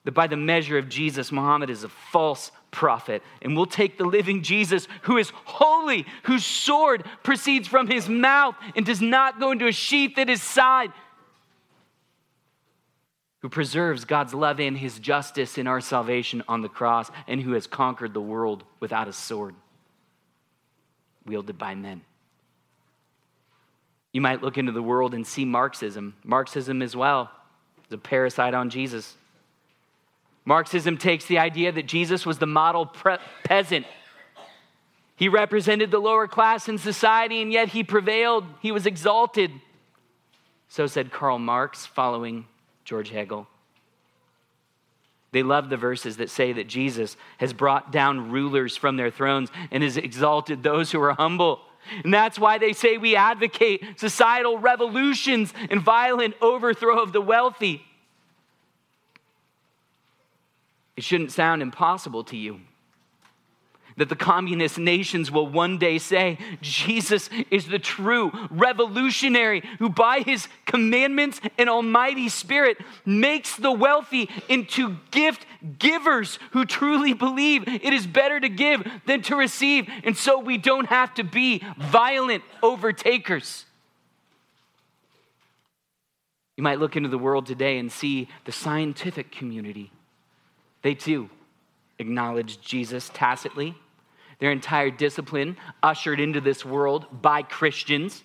that 0.02 0.12
by 0.12 0.26
the 0.26 0.36
measure 0.36 0.78
of 0.78 0.88
Jesus, 0.88 1.30
Muhammad 1.30 1.70
is 1.70 1.84
a 1.84 1.88
false 1.88 2.50
prophet. 2.70 3.22
And 3.42 3.56
we'll 3.56 3.66
take 3.66 3.98
the 3.98 4.04
living 4.04 4.42
Jesus, 4.42 4.86
who 5.02 5.16
is 5.16 5.30
holy, 5.44 6.06
whose 6.24 6.44
sword 6.44 7.04
proceeds 7.22 7.68
from 7.68 7.86
his 7.86 8.08
mouth 8.08 8.54
and 8.74 8.86
does 8.86 9.00
not 9.00 9.40
go 9.40 9.50
into 9.50 9.66
a 9.66 9.72
sheath 9.72 10.18
at 10.18 10.28
his 10.28 10.42
side 10.42 10.92
who 13.40 13.48
preserves 13.48 14.04
God's 14.04 14.34
love 14.34 14.60
and 14.60 14.76
his 14.76 14.98
justice 14.98 15.56
in 15.56 15.66
our 15.66 15.80
salvation 15.80 16.42
on 16.46 16.60
the 16.60 16.68
cross, 16.68 17.10
and 17.26 17.40
who 17.40 17.52
has 17.52 17.66
conquered 17.66 18.12
the 18.12 18.20
world 18.20 18.64
without 18.80 19.08
a 19.08 19.12
sword 19.12 19.54
wielded 21.26 21.58
by 21.58 21.74
men. 21.74 22.02
You 24.12 24.20
might 24.20 24.42
look 24.42 24.58
into 24.58 24.72
the 24.72 24.82
world 24.82 25.14
and 25.14 25.26
see 25.26 25.44
Marxism. 25.44 26.14
Marxism 26.24 26.82
as 26.82 26.96
well 26.96 27.30
is 27.86 27.92
a 27.92 27.98
parasite 27.98 28.54
on 28.54 28.68
Jesus. 28.68 29.16
Marxism 30.44 30.96
takes 30.96 31.26
the 31.26 31.38
idea 31.38 31.70
that 31.72 31.86
Jesus 31.86 32.24
was 32.24 32.38
the 32.38 32.46
model 32.46 32.86
pre- 32.86 33.18
peasant. 33.44 33.86
He 35.16 35.28
represented 35.28 35.90
the 35.90 35.98
lower 35.98 36.26
class 36.26 36.68
in 36.68 36.78
society, 36.78 37.42
and 37.42 37.52
yet 37.52 37.68
he 37.68 37.84
prevailed. 37.84 38.44
He 38.60 38.72
was 38.72 38.86
exalted. 38.86 39.50
So 40.68 40.86
said 40.86 41.12
Karl 41.12 41.38
Marx, 41.38 41.84
following 41.84 42.46
George 42.84 43.10
Hegel. 43.10 43.46
They 45.32 45.42
love 45.42 45.68
the 45.68 45.76
verses 45.76 46.16
that 46.16 46.30
say 46.30 46.52
that 46.54 46.68
Jesus 46.68 47.16
has 47.38 47.52
brought 47.52 47.92
down 47.92 48.30
rulers 48.30 48.76
from 48.76 48.96
their 48.96 49.10
thrones 49.10 49.50
and 49.70 49.82
has 49.82 49.96
exalted 49.96 50.62
those 50.62 50.90
who 50.90 51.00
are 51.00 51.12
humble. 51.12 51.60
And 52.02 52.12
that's 52.12 52.38
why 52.38 52.58
they 52.58 52.72
say 52.72 52.96
we 52.96 53.14
advocate 53.14 53.84
societal 53.96 54.58
revolutions 54.58 55.54
and 55.70 55.80
violent 55.80 56.34
overthrow 56.40 57.00
of 57.00 57.12
the 57.12 57.20
wealthy. 57.20 57.84
It 60.96 61.04
shouldn't 61.04 61.32
sound 61.32 61.62
impossible 61.62 62.24
to 62.24 62.36
you 62.36 62.60
that 64.00 64.08
the 64.08 64.16
communist 64.16 64.78
nations 64.78 65.30
will 65.30 65.46
one 65.46 65.76
day 65.76 65.98
say 65.98 66.38
Jesus 66.62 67.28
is 67.50 67.66
the 67.66 67.78
true 67.78 68.32
revolutionary 68.50 69.62
who, 69.78 69.90
by 69.90 70.20
his 70.20 70.48
commandments 70.64 71.38
and 71.58 71.68
almighty 71.68 72.30
spirit, 72.30 72.78
makes 73.04 73.56
the 73.56 73.70
wealthy 73.70 74.30
into 74.48 74.96
gift 75.10 75.44
givers 75.78 76.38
who 76.52 76.64
truly 76.64 77.12
believe 77.12 77.68
it 77.68 77.92
is 77.92 78.06
better 78.06 78.40
to 78.40 78.48
give 78.48 78.90
than 79.06 79.20
to 79.22 79.36
receive. 79.36 79.86
And 80.02 80.16
so 80.16 80.38
we 80.38 80.56
don't 80.56 80.86
have 80.86 81.12
to 81.14 81.22
be 81.22 81.62
violent 81.76 82.42
overtakers. 82.62 83.64
You 86.56 86.62
might 86.62 86.78
look 86.78 86.96
into 86.96 87.10
the 87.10 87.18
world 87.18 87.44
today 87.44 87.78
and 87.78 87.92
see 87.92 88.28
the 88.46 88.52
scientific 88.52 89.30
community. 89.30 89.92
They 90.82 90.94
too 90.94 91.30
acknowledge 91.98 92.60
Jesus 92.60 93.10
tacitly 93.12 93.74
their 94.40 94.50
entire 94.50 94.90
discipline 94.90 95.56
ushered 95.82 96.18
into 96.18 96.40
this 96.40 96.64
world 96.64 97.22
by 97.22 97.42
Christians. 97.42 98.24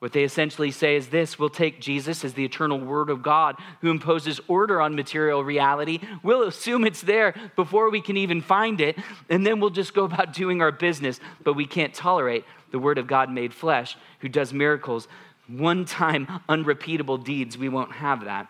What 0.00 0.12
they 0.12 0.22
essentially 0.22 0.70
say 0.70 0.94
is 0.94 1.08
this 1.08 1.38
we'll 1.38 1.48
take 1.48 1.80
Jesus 1.80 2.24
as 2.24 2.34
the 2.34 2.44
eternal 2.44 2.78
Word 2.78 3.10
of 3.10 3.22
God 3.22 3.56
who 3.80 3.90
imposes 3.90 4.38
order 4.46 4.80
on 4.80 4.94
material 4.94 5.42
reality. 5.42 5.98
We'll 6.22 6.44
assume 6.44 6.84
it's 6.84 7.00
there 7.00 7.34
before 7.56 7.90
we 7.90 8.00
can 8.00 8.16
even 8.16 8.40
find 8.40 8.80
it, 8.80 8.96
and 9.28 9.44
then 9.44 9.58
we'll 9.58 9.70
just 9.70 9.94
go 9.94 10.04
about 10.04 10.34
doing 10.34 10.62
our 10.62 10.70
business. 10.70 11.18
But 11.42 11.54
we 11.54 11.66
can't 11.66 11.92
tolerate 11.92 12.44
the 12.70 12.78
Word 12.78 12.98
of 12.98 13.08
God 13.08 13.32
made 13.32 13.52
flesh 13.52 13.96
who 14.20 14.28
does 14.28 14.52
miracles, 14.52 15.08
one 15.48 15.86
time, 15.86 16.28
unrepeatable 16.48 17.16
deeds. 17.16 17.56
We 17.58 17.70
won't 17.70 17.92
have 17.92 18.26
that. 18.26 18.48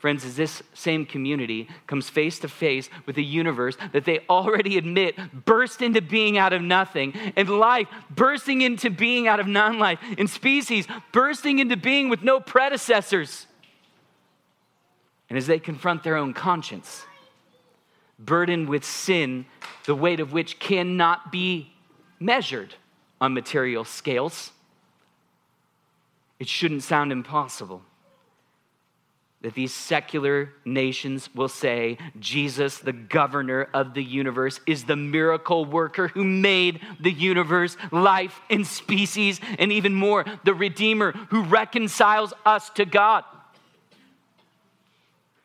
Friends, 0.00 0.24
as 0.24 0.34
this 0.34 0.62
same 0.72 1.04
community 1.04 1.68
comes 1.86 2.08
face 2.08 2.38
to 2.38 2.48
face 2.48 2.88
with 3.04 3.18
a 3.18 3.22
universe 3.22 3.76
that 3.92 4.06
they 4.06 4.20
already 4.30 4.78
admit 4.78 5.14
burst 5.44 5.82
into 5.82 6.00
being 6.00 6.38
out 6.38 6.54
of 6.54 6.62
nothing, 6.62 7.12
and 7.36 7.50
life 7.50 7.86
bursting 8.08 8.62
into 8.62 8.88
being 8.88 9.28
out 9.28 9.40
of 9.40 9.46
non 9.46 9.78
life, 9.78 9.98
and 10.16 10.30
species 10.30 10.86
bursting 11.12 11.58
into 11.58 11.76
being 11.76 12.08
with 12.08 12.22
no 12.22 12.40
predecessors. 12.40 13.46
And 15.28 15.36
as 15.36 15.46
they 15.46 15.58
confront 15.58 16.02
their 16.02 16.16
own 16.16 16.32
conscience, 16.32 17.04
burdened 18.18 18.70
with 18.70 18.86
sin, 18.86 19.44
the 19.84 19.94
weight 19.94 20.20
of 20.20 20.32
which 20.32 20.58
cannot 20.58 21.30
be 21.30 21.74
measured 22.18 22.74
on 23.20 23.34
material 23.34 23.84
scales, 23.84 24.52
it 26.38 26.48
shouldn't 26.48 26.84
sound 26.84 27.12
impossible 27.12 27.82
that 29.42 29.54
these 29.54 29.72
secular 29.72 30.52
nations 30.66 31.34
will 31.34 31.48
say 31.48 31.96
Jesus, 32.18 32.78
the 32.78 32.92
governor 32.92 33.68
of 33.72 33.94
the 33.94 34.02
universe, 34.02 34.60
is 34.66 34.84
the 34.84 34.96
miracle 34.96 35.64
worker 35.64 36.08
who 36.08 36.24
made 36.24 36.80
the 37.00 37.10
universe, 37.10 37.76
life, 37.90 38.38
and 38.50 38.66
species, 38.66 39.40
and 39.58 39.72
even 39.72 39.94
more, 39.94 40.26
the 40.44 40.52
Redeemer 40.52 41.12
who 41.30 41.42
reconciles 41.44 42.34
us 42.44 42.68
to 42.70 42.84
God. 42.84 43.24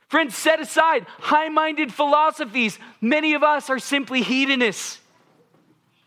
Friends, 0.09 0.35
set 0.35 0.59
aside 0.59 1.05
high 1.19 1.49
minded 1.49 1.93
philosophies. 1.93 2.77
Many 2.99 3.33
of 3.33 3.43
us 3.43 3.69
are 3.69 3.79
simply 3.79 4.21
hedonists. 4.21 4.99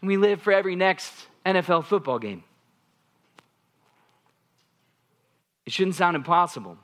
We 0.03 0.18
live 0.18 0.43
for 0.43 0.53
every 0.53 0.76
next 0.76 1.12
NFL 1.45 1.86
football 1.86 2.18
game. 2.18 2.45
It 5.64 5.72
shouldn't 5.72 5.97
sound 5.97 6.16
impossible 6.16 6.78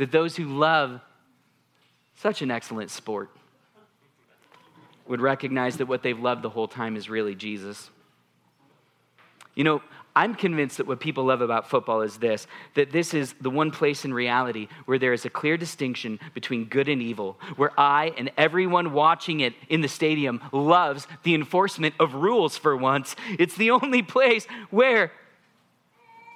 that 0.00 0.10
those 0.10 0.34
who 0.34 0.46
love 0.46 0.98
such 2.14 2.40
an 2.40 2.50
excellent 2.50 2.90
sport 2.90 3.28
would 5.06 5.20
recognize 5.20 5.76
that 5.76 5.84
what 5.84 6.02
they've 6.02 6.18
loved 6.18 6.40
the 6.40 6.48
whole 6.48 6.66
time 6.66 6.96
is 6.96 7.10
really 7.10 7.34
Jesus. 7.34 7.90
You 9.54 9.62
know, 9.62 9.82
I'm 10.16 10.34
convinced 10.34 10.78
that 10.78 10.86
what 10.86 11.00
people 11.00 11.24
love 11.24 11.42
about 11.42 11.68
football 11.68 12.00
is 12.00 12.16
this 12.16 12.46
that 12.76 12.92
this 12.92 13.12
is 13.12 13.34
the 13.42 13.50
one 13.50 13.70
place 13.70 14.06
in 14.06 14.14
reality 14.14 14.68
where 14.86 14.98
there 14.98 15.12
is 15.12 15.26
a 15.26 15.30
clear 15.30 15.58
distinction 15.58 16.18
between 16.32 16.64
good 16.64 16.88
and 16.88 17.02
evil, 17.02 17.38
where 17.56 17.78
I 17.78 18.14
and 18.16 18.30
everyone 18.38 18.94
watching 18.94 19.40
it 19.40 19.52
in 19.68 19.82
the 19.82 19.88
stadium 19.88 20.40
loves 20.50 21.06
the 21.24 21.34
enforcement 21.34 21.94
of 22.00 22.14
rules 22.14 22.56
for 22.56 22.74
once. 22.74 23.16
It's 23.38 23.54
the 23.54 23.70
only 23.70 24.00
place 24.00 24.46
where, 24.70 25.12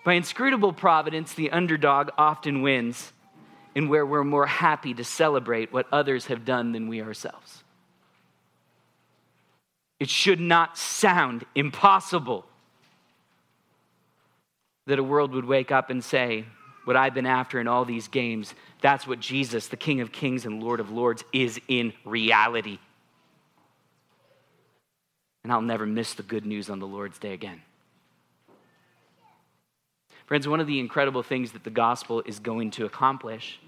by 0.05 0.12
inscrutable 0.12 0.75
providence, 0.75 1.33
the 1.33 1.51
underdog 1.51 2.11
often 2.19 2.61
wins 2.61 3.14
and 3.75 3.91
where 3.91 4.07
we're 4.07 4.25
more 4.25 4.47
happy 4.47 4.95
to 4.95 5.05
celebrate 5.05 5.72
what 5.72 5.87
others 5.91 6.27
have 6.27 6.45
done 6.45 6.72
than 6.72 6.89
we 6.89 7.03
ourselves. 7.03 7.64
It 9.99 10.09
should 10.09 10.41
not 10.41 10.77
sound 10.77 11.45
impossible 11.55 12.45
that 14.87 14.99
a 14.99 15.03
world 15.03 15.33
would 15.33 15.45
wake 15.45 15.72
up 15.72 15.91
and 15.91 16.05
say, 16.05 16.45
What 16.85 16.97
I've 16.97 17.14
been 17.14 17.27
after 17.27 17.61
in 17.61 17.68
all 17.68 17.85
these 17.85 18.09
games, 18.09 18.55
that's 18.81 19.07
what 19.07 19.20
Jesus, 19.20 19.68
the 19.68 19.77
King 19.77 20.01
of 20.01 20.12
Kings 20.12 20.45
and 20.45 20.62
Lord 20.62 20.81
of 20.81 20.91
Lords, 20.91 21.25
is 21.33 21.61
in 21.68 21.93
reality. 22.05 22.79
And 25.43 25.53
I'll 25.53 25.62
never 25.62 25.87
miss 25.87 26.14
the 26.14 26.22
good 26.22 26.47
news 26.47 26.70
on 26.70 26.79
the 26.79 26.87
Lord's 26.87 27.18
day 27.18 27.33
again. 27.33 27.62
Friends, 30.27 30.49
one 30.49 30.61
of 30.61 30.66
the 30.66 30.81
incredible 30.81 31.22
things 31.22 31.53
that 31.53 31.64
the 31.64 31.70
gospel 31.70 32.22
is 32.25 32.39
going 32.39 32.70
to 32.72 32.87
accomplish 32.87 33.61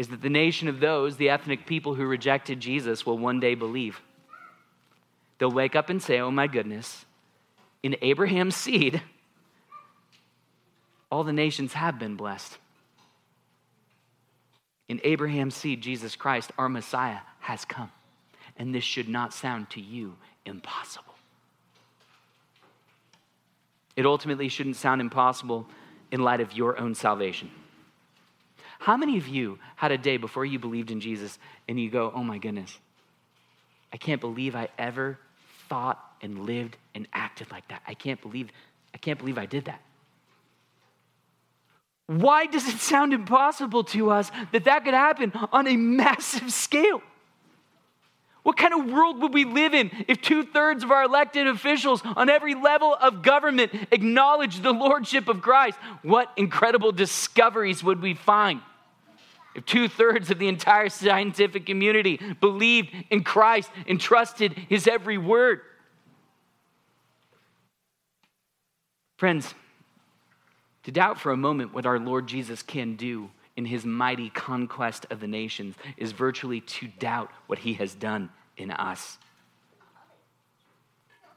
is 0.00 0.08
that 0.08 0.22
the 0.22 0.30
nation 0.30 0.66
of 0.66 0.80
those, 0.80 1.18
the 1.18 1.28
ethnic 1.28 1.66
people 1.66 1.94
who 1.94 2.06
rejected 2.06 2.58
Jesus, 2.58 3.04
will 3.04 3.18
one 3.18 3.38
day 3.38 3.54
believe. 3.54 4.00
They'll 5.36 5.50
wake 5.50 5.76
up 5.76 5.90
and 5.90 6.02
say, 6.02 6.20
Oh 6.20 6.30
my 6.30 6.46
goodness, 6.46 7.04
in 7.82 7.94
Abraham's 8.00 8.56
seed, 8.56 9.02
all 11.12 11.22
the 11.22 11.34
nations 11.34 11.74
have 11.74 11.98
been 11.98 12.16
blessed. 12.16 12.56
In 14.88 15.02
Abraham's 15.04 15.54
seed, 15.54 15.82
Jesus 15.82 16.16
Christ, 16.16 16.50
our 16.56 16.70
Messiah, 16.70 17.20
has 17.40 17.66
come. 17.66 17.92
And 18.56 18.74
this 18.74 18.84
should 18.84 19.08
not 19.08 19.34
sound 19.34 19.68
to 19.70 19.82
you 19.82 20.16
impossible. 20.46 21.14
It 23.96 24.06
ultimately 24.06 24.48
shouldn't 24.48 24.76
sound 24.76 25.02
impossible 25.02 25.66
in 26.10 26.22
light 26.22 26.40
of 26.40 26.54
your 26.54 26.80
own 26.80 26.94
salvation. 26.94 27.50
How 28.80 28.96
many 28.96 29.18
of 29.18 29.28
you 29.28 29.58
had 29.76 29.92
a 29.92 29.98
day 29.98 30.16
before 30.16 30.46
you 30.46 30.58
believed 30.58 30.90
in 30.90 31.00
Jesus 31.00 31.38
and 31.68 31.78
you 31.78 31.90
go, 31.90 32.10
oh 32.14 32.24
my 32.24 32.38
goodness, 32.38 32.78
I 33.92 33.98
can't 33.98 34.22
believe 34.22 34.56
I 34.56 34.68
ever 34.78 35.18
thought 35.68 36.02
and 36.22 36.46
lived 36.46 36.78
and 36.94 37.06
acted 37.12 37.50
like 37.50 37.68
that. 37.68 37.82
I 37.86 37.92
can't 37.92 38.20
believe, 38.22 38.48
I 38.94 38.96
can't 38.96 39.18
believe 39.18 39.36
I 39.36 39.44
did 39.44 39.66
that. 39.66 39.82
Why 42.06 42.46
does 42.46 42.66
it 42.68 42.78
sound 42.78 43.12
impossible 43.12 43.84
to 43.84 44.10
us 44.10 44.30
that 44.50 44.64
that 44.64 44.86
could 44.86 44.94
happen 44.94 45.32
on 45.52 45.66
a 45.66 45.76
massive 45.76 46.50
scale? 46.50 47.02
What 48.44 48.56
kind 48.56 48.72
of 48.72 48.90
world 48.90 49.20
would 49.20 49.34
we 49.34 49.44
live 49.44 49.74
in 49.74 49.90
if 50.08 50.22
two 50.22 50.42
thirds 50.42 50.82
of 50.82 50.90
our 50.90 51.04
elected 51.04 51.46
officials 51.46 52.00
on 52.16 52.30
every 52.30 52.54
level 52.54 52.96
of 52.98 53.20
government 53.20 53.72
acknowledged 53.90 54.62
the 54.62 54.72
lordship 54.72 55.28
of 55.28 55.42
Christ? 55.42 55.78
What 56.00 56.32
incredible 56.38 56.92
discoveries 56.92 57.84
would 57.84 58.00
we 58.00 58.14
find? 58.14 58.62
If 59.54 59.66
two 59.66 59.88
thirds 59.88 60.30
of 60.30 60.38
the 60.38 60.48
entire 60.48 60.88
scientific 60.88 61.66
community 61.66 62.20
believed 62.40 62.94
in 63.10 63.24
Christ 63.24 63.70
and 63.86 64.00
trusted 64.00 64.52
his 64.68 64.86
every 64.86 65.18
word. 65.18 65.60
Friends, 69.16 69.54
to 70.84 70.92
doubt 70.92 71.20
for 71.20 71.32
a 71.32 71.36
moment 71.36 71.74
what 71.74 71.84
our 71.84 71.98
Lord 71.98 72.26
Jesus 72.26 72.62
can 72.62 72.96
do 72.96 73.30
in 73.56 73.66
his 73.66 73.84
mighty 73.84 74.30
conquest 74.30 75.04
of 75.10 75.20
the 75.20 75.26
nations 75.26 75.74
is 75.96 76.12
virtually 76.12 76.60
to 76.62 76.86
doubt 76.98 77.30
what 77.46 77.58
he 77.58 77.74
has 77.74 77.94
done 77.94 78.30
in 78.56 78.70
us. 78.70 79.18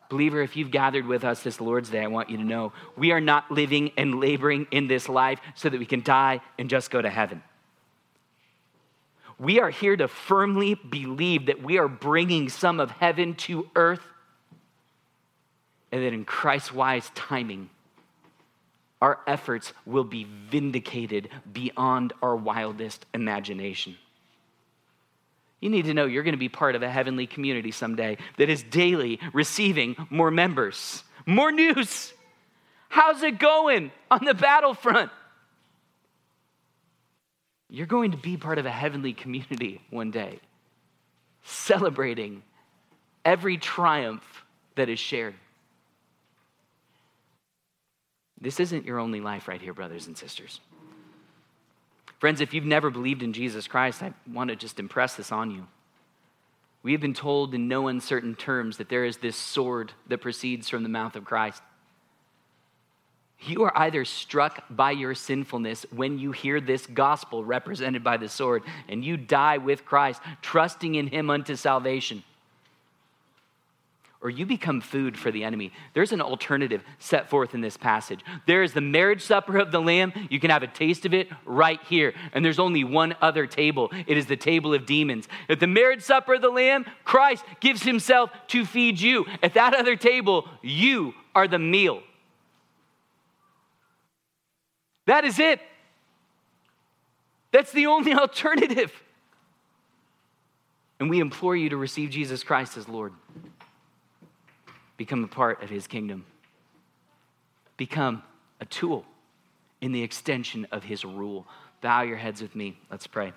Believer, 0.10 0.42
if 0.42 0.56
you've 0.56 0.72
gathered 0.72 1.08
with 1.08 1.24
us 1.24 1.42
this 1.42 1.60
Lord's 1.60 1.90
Day, 1.90 2.04
I 2.04 2.08
want 2.08 2.30
you 2.30 2.38
to 2.38 2.44
know 2.44 2.72
we 2.96 3.12
are 3.12 3.20
not 3.20 3.52
living 3.52 3.92
and 3.98 4.20
laboring 4.20 4.68
in 4.70 4.88
this 4.88 5.10
life 5.10 5.40
so 5.56 5.70
that 5.70 5.80
we 5.80 5.86
can 5.86 6.04
die 6.04 6.40
and 6.60 6.70
just 6.70 6.92
go 6.92 7.02
to 7.02 7.10
heaven. 7.10 7.42
We 9.40 9.60
are 9.60 9.70
here 9.70 9.96
to 9.96 10.08
firmly 10.08 10.76
believe 10.76 11.48
that 11.48 11.62
we 11.62 11.78
are 11.78 11.88
bringing 11.88 12.50
some 12.50 12.80
of 12.80 12.92
heaven 12.92 13.36
to 13.36 13.70
earth 13.76 14.02
and 15.92 16.04
that 16.04 16.14
in 16.14 16.26
Christ's 16.26 16.74
wise 16.74 17.12
timing, 17.14 17.70
our 19.02 19.20
efforts 19.28 19.74
will 19.86 20.04
be 20.04 20.24
vindicated 20.50 21.30
beyond 21.52 22.14
our 22.22 22.36
wildest 22.36 23.06
imagination. 23.14 23.98
You 25.60 25.70
need 25.70 25.86
to 25.86 25.94
know 25.94 26.06
you're 26.06 26.24
going 26.24 26.34
to 26.34 26.38
be 26.38 26.50
part 26.50 26.76
of 26.76 26.84
a 26.84 26.90
heavenly 26.90 27.28
community 27.28 27.72
someday 27.72 28.18
that 28.38 28.50
is 28.50 28.64
daily 28.64 29.20
receiving 29.34 29.96
more 30.10 30.32
members, 30.32 31.04
more 31.26 31.52
news. 31.52 32.14
How's 32.90 33.24
it 33.24 33.40
going 33.40 33.92
on 34.10 34.26
the 34.26 34.34
battlefront? 34.34 35.12
You're 37.74 37.88
going 37.88 38.12
to 38.12 38.18
be 38.18 38.38
part 38.38 38.60
of 38.60 38.68
a 38.68 38.72
heavenly 38.72 39.14
community 39.14 39.82
one 39.90 40.12
day, 40.12 40.38
celebrating 41.44 42.44
every 43.26 43.58
triumph 43.58 44.46
that 44.76 44.90
is 44.90 45.00
shared. 45.00 45.34
This 48.40 48.60
isn't 48.60 48.86
your 48.86 49.00
only 49.00 49.22
life 49.22 49.48
right 49.48 49.60
here, 49.60 49.74
brothers 49.74 50.06
and 50.06 50.16
sisters. 50.16 50.60
Friends, 52.20 52.42
if 52.42 52.54
you've 52.54 52.64
never 52.64 52.92
believed 52.92 53.24
in 53.24 53.34
Jesus 53.34 53.68
Christ, 53.68 54.04
I 54.04 54.14
want 54.32 54.52
to 54.52 54.56
just 54.56 54.80
impress 54.80 55.16
this 55.16 55.32
on 55.32 55.50
you. 55.50 55.66
We 56.84 56.92
have 56.92 57.02
been 57.02 57.16
told 57.16 57.56
in 57.56 57.68
no 57.68 57.88
uncertain 57.88 58.36
terms 58.36 58.78
that 58.78 58.90
there 58.90 59.04
is 59.04 59.18
this 59.18 59.36
sword 59.36 59.94
that 60.10 60.22
proceeds 60.22 60.70
from 60.70 60.84
the 60.84 60.90
mouth 60.90 61.16
of 61.16 61.26
Christ. 61.26 61.64
You 63.46 63.64
are 63.64 63.78
either 63.78 64.06
struck 64.06 64.64
by 64.70 64.92
your 64.92 65.16
sinfulness 65.16 65.86
when 65.92 66.18
you 66.20 66.32
hear 66.32 66.62
this 66.62 66.86
gospel 66.86 67.44
represented 67.44 68.04
by 68.04 68.18
the 68.18 68.30
sword, 68.30 68.64
and 68.88 69.04
you 69.04 69.18
die 69.18 69.58
with 69.58 69.86
Christ, 69.86 70.22
trusting 70.42 70.96
in 70.96 71.08
Him 71.08 71.30
unto 71.30 71.56
salvation 71.56 72.24
or 74.24 74.30
you 74.30 74.46
become 74.46 74.80
food 74.80 75.20
for 75.20 75.32
the 75.32 75.44
enemy. 75.44 75.72
There's 75.94 76.14
an 76.14 76.22
alternative 76.22 76.82
set 76.98 77.30
forth 77.30 77.54
in 77.54 77.60
this 77.60 77.76
passage. 77.76 78.22
There 78.48 78.64
is 78.64 78.72
the 78.72 78.82
marriage 78.82 79.22
supper 79.22 79.58
of 79.58 79.72
the 79.72 79.82
Lamb. 79.82 80.14
You 80.30 80.40
can 80.40 80.50
have 80.50 80.64
a 80.64 80.68
taste 80.68 81.06
of 81.06 81.14
it 81.14 81.28
right 81.46 81.80
here. 81.84 82.14
And 82.32 82.44
there's 82.44 82.58
only 82.58 82.86
one 82.86 83.16
other 83.22 83.46
table 83.46 83.92
it 84.08 84.18
is 84.18 84.26
the 84.26 84.38
table 84.38 84.74
of 84.74 84.86
demons. 84.86 85.28
At 85.50 85.60
the 85.60 85.68
marriage 85.68 86.02
supper 86.02 86.36
of 86.36 86.42
the 86.42 86.50
Lamb, 86.50 86.86
Christ 87.04 87.44
gives 87.60 87.84
himself 87.84 88.32
to 88.48 88.66
feed 88.66 89.00
you. 89.00 89.26
At 89.44 89.56
that 89.56 89.76
other 89.76 89.98
table, 89.98 90.48
you 90.62 91.14
are 91.36 91.48
the 91.48 91.60
meal. 91.60 92.02
That 95.06 95.26
is 95.26 95.40
it. 95.40 95.60
That's 97.52 97.72
the 97.72 97.88
only 97.88 98.14
alternative. 98.14 98.92
And 101.00 101.10
we 101.10 101.20
implore 101.20 101.56
you 101.56 101.70
to 101.70 101.78
receive 101.78 102.10
Jesus 102.10 102.44
Christ 102.44 102.78
as 102.78 102.88
Lord 102.88 103.14
become 104.96 105.24
a 105.24 105.28
part 105.28 105.62
of 105.64 105.70
his 105.70 105.88
kingdom, 105.88 106.26
become 107.78 108.24
a 108.62 108.66
tool 108.66 109.06
in 109.82 109.92
the 109.92 110.02
extension 110.02 110.66
of 110.72 110.84
his 110.84 111.04
rule. 111.04 111.46
Bow 111.82 112.04
your 112.04 112.16
heads 112.16 112.42
with 112.42 112.56
me. 112.56 112.78
Let's 112.90 113.08
pray. 113.08 113.34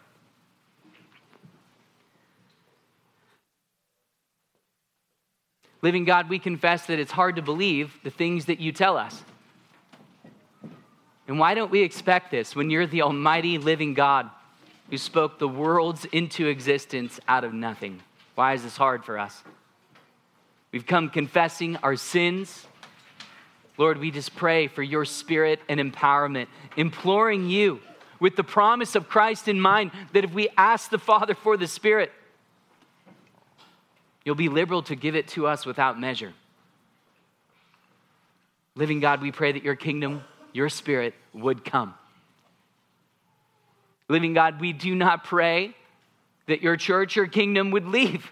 Living 5.83 6.05
God, 6.05 6.29
we 6.29 6.39
confess 6.39 6.87
that 6.87 6.99
it's 6.99 7.13
hard 7.13 7.37
to 7.37 7.43
believe 7.43 7.99
the 8.05 8.11
things 8.11 8.47
that 8.47 8.61
you 8.61 8.73
tell 8.73 8.97
us. 8.97 9.25
And 11.29 11.39
why 11.39 11.55
don't 11.55 11.71
we 11.71 11.83
expect 11.83 12.31
this 12.31 12.55
when 12.55 12.71
you're 12.71 12.87
the 12.87 13.03
almighty 13.03 13.59
living 13.59 13.95
God 13.95 14.31
who 14.91 14.99
spoke 14.99 15.39
the 15.39 15.49
worlds 15.49 16.05
into 16.07 16.47
existence 16.47 17.19
out 17.27 17.45
of 17.45 17.53
nothing? 17.53 18.01
Why 18.37 18.55
is 18.55 18.63
this 18.63 18.77
hard 18.77 19.05
for 19.05 19.19
us? 19.19 19.43
We've 20.73 20.87
come 20.87 21.11
confessing 21.11 21.77
our 21.79 21.97
sins. 21.97 22.67
Lord, 23.79 23.99
we 23.99 24.11
just 24.11 24.37
pray 24.37 24.69
for 24.69 24.83
your 24.83 25.05
spirit 25.05 25.61
and 25.69 25.81
empowerment, 25.81 26.47
imploring 26.77 27.49
you 27.49 27.81
with 28.21 28.37
the 28.37 28.45
promise 28.45 28.95
of 28.95 29.09
Christ 29.09 29.49
in 29.49 29.61
mind 29.61 29.91
that 30.13 30.25
if 30.25 30.33
we 30.33 30.49
ask 30.57 30.91
the 30.91 30.99
Father 30.99 31.35
for 31.35 31.57
the 31.57 31.67
Spirit, 31.67 32.13
you'll 34.25 34.35
be 34.35 34.49
liberal 34.49 34.83
to 34.85 34.97
give 34.97 35.17
it 35.17 35.29
to 35.29 35.47
us 35.47 35.67
without 35.67 36.01
measure. 36.01 36.33
Living 38.75 39.01
God, 39.01 39.23
we 39.23 39.33
pray 39.33 39.53
that 39.53 39.63
your 39.63 39.77
kingdom, 39.77 40.23
your 40.57 40.71
spirit 40.71 41.15
would 41.35 41.65
come. 41.65 41.95
Living 44.09 44.33
God, 44.33 44.61
we 44.61 44.73
do 44.73 44.95
not 44.95 45.25
pray 45.25 45.75
that 46.47 46.63
your 46.63 46.77
church, 46.77 47.17
your 47.17 47.27
kingdom 47.27 47.73
would 47.73 47.87
leave. 47.87 48.31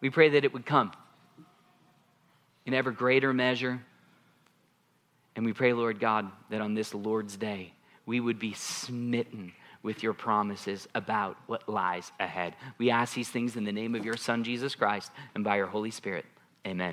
We 0.00 0.10
pray 0.10 0.30
that 0.30 0.44
it 0.44 0.52
would 0.52 0.64
come 0.64 0.92
in 2.66 2.74
ever 2.74 2.92
greater 2.92 3.32
measure. 3.32 3.80
And 5.34 5.44
we 5.44 5.52
pray, 5.52 5.72
Lord 5.72 5.98
God, 5.98 6.30
that 6.50 6.60
on 6.60 6.74
this 6.74 6.94
Lord's 6.94 7.36
day, 7.36 7.72
we 8.06 8.20
would 8.20 8.38
be 8.38 8.52
smitten 8.52 9.52
with 9.82 10.02
your 10.02 10.12
promises 10.12 10.86
about 10.94 11.36
what 11.46 11.68
lies 11.68 12.12
ahead. 12.20 12.54
We 12.78 12.90
ask 12.90 13.14
these 13.14 13.28
things 13.28 13.56
in 13.56 13.64
the 13.64 13.72
name 13.72 13.94
of 13.94 14.04
your 14.04 14.16
Son, 14.16 14.44
Jesus 14.44 14.74
Christ, 14.74 15.10
and 15.34 15.42
by 15.42 15.56
your 15.56 15.66
Holy 15.66 15.90
Spirit. 15.90 16.24
Amen. 16.66 16.92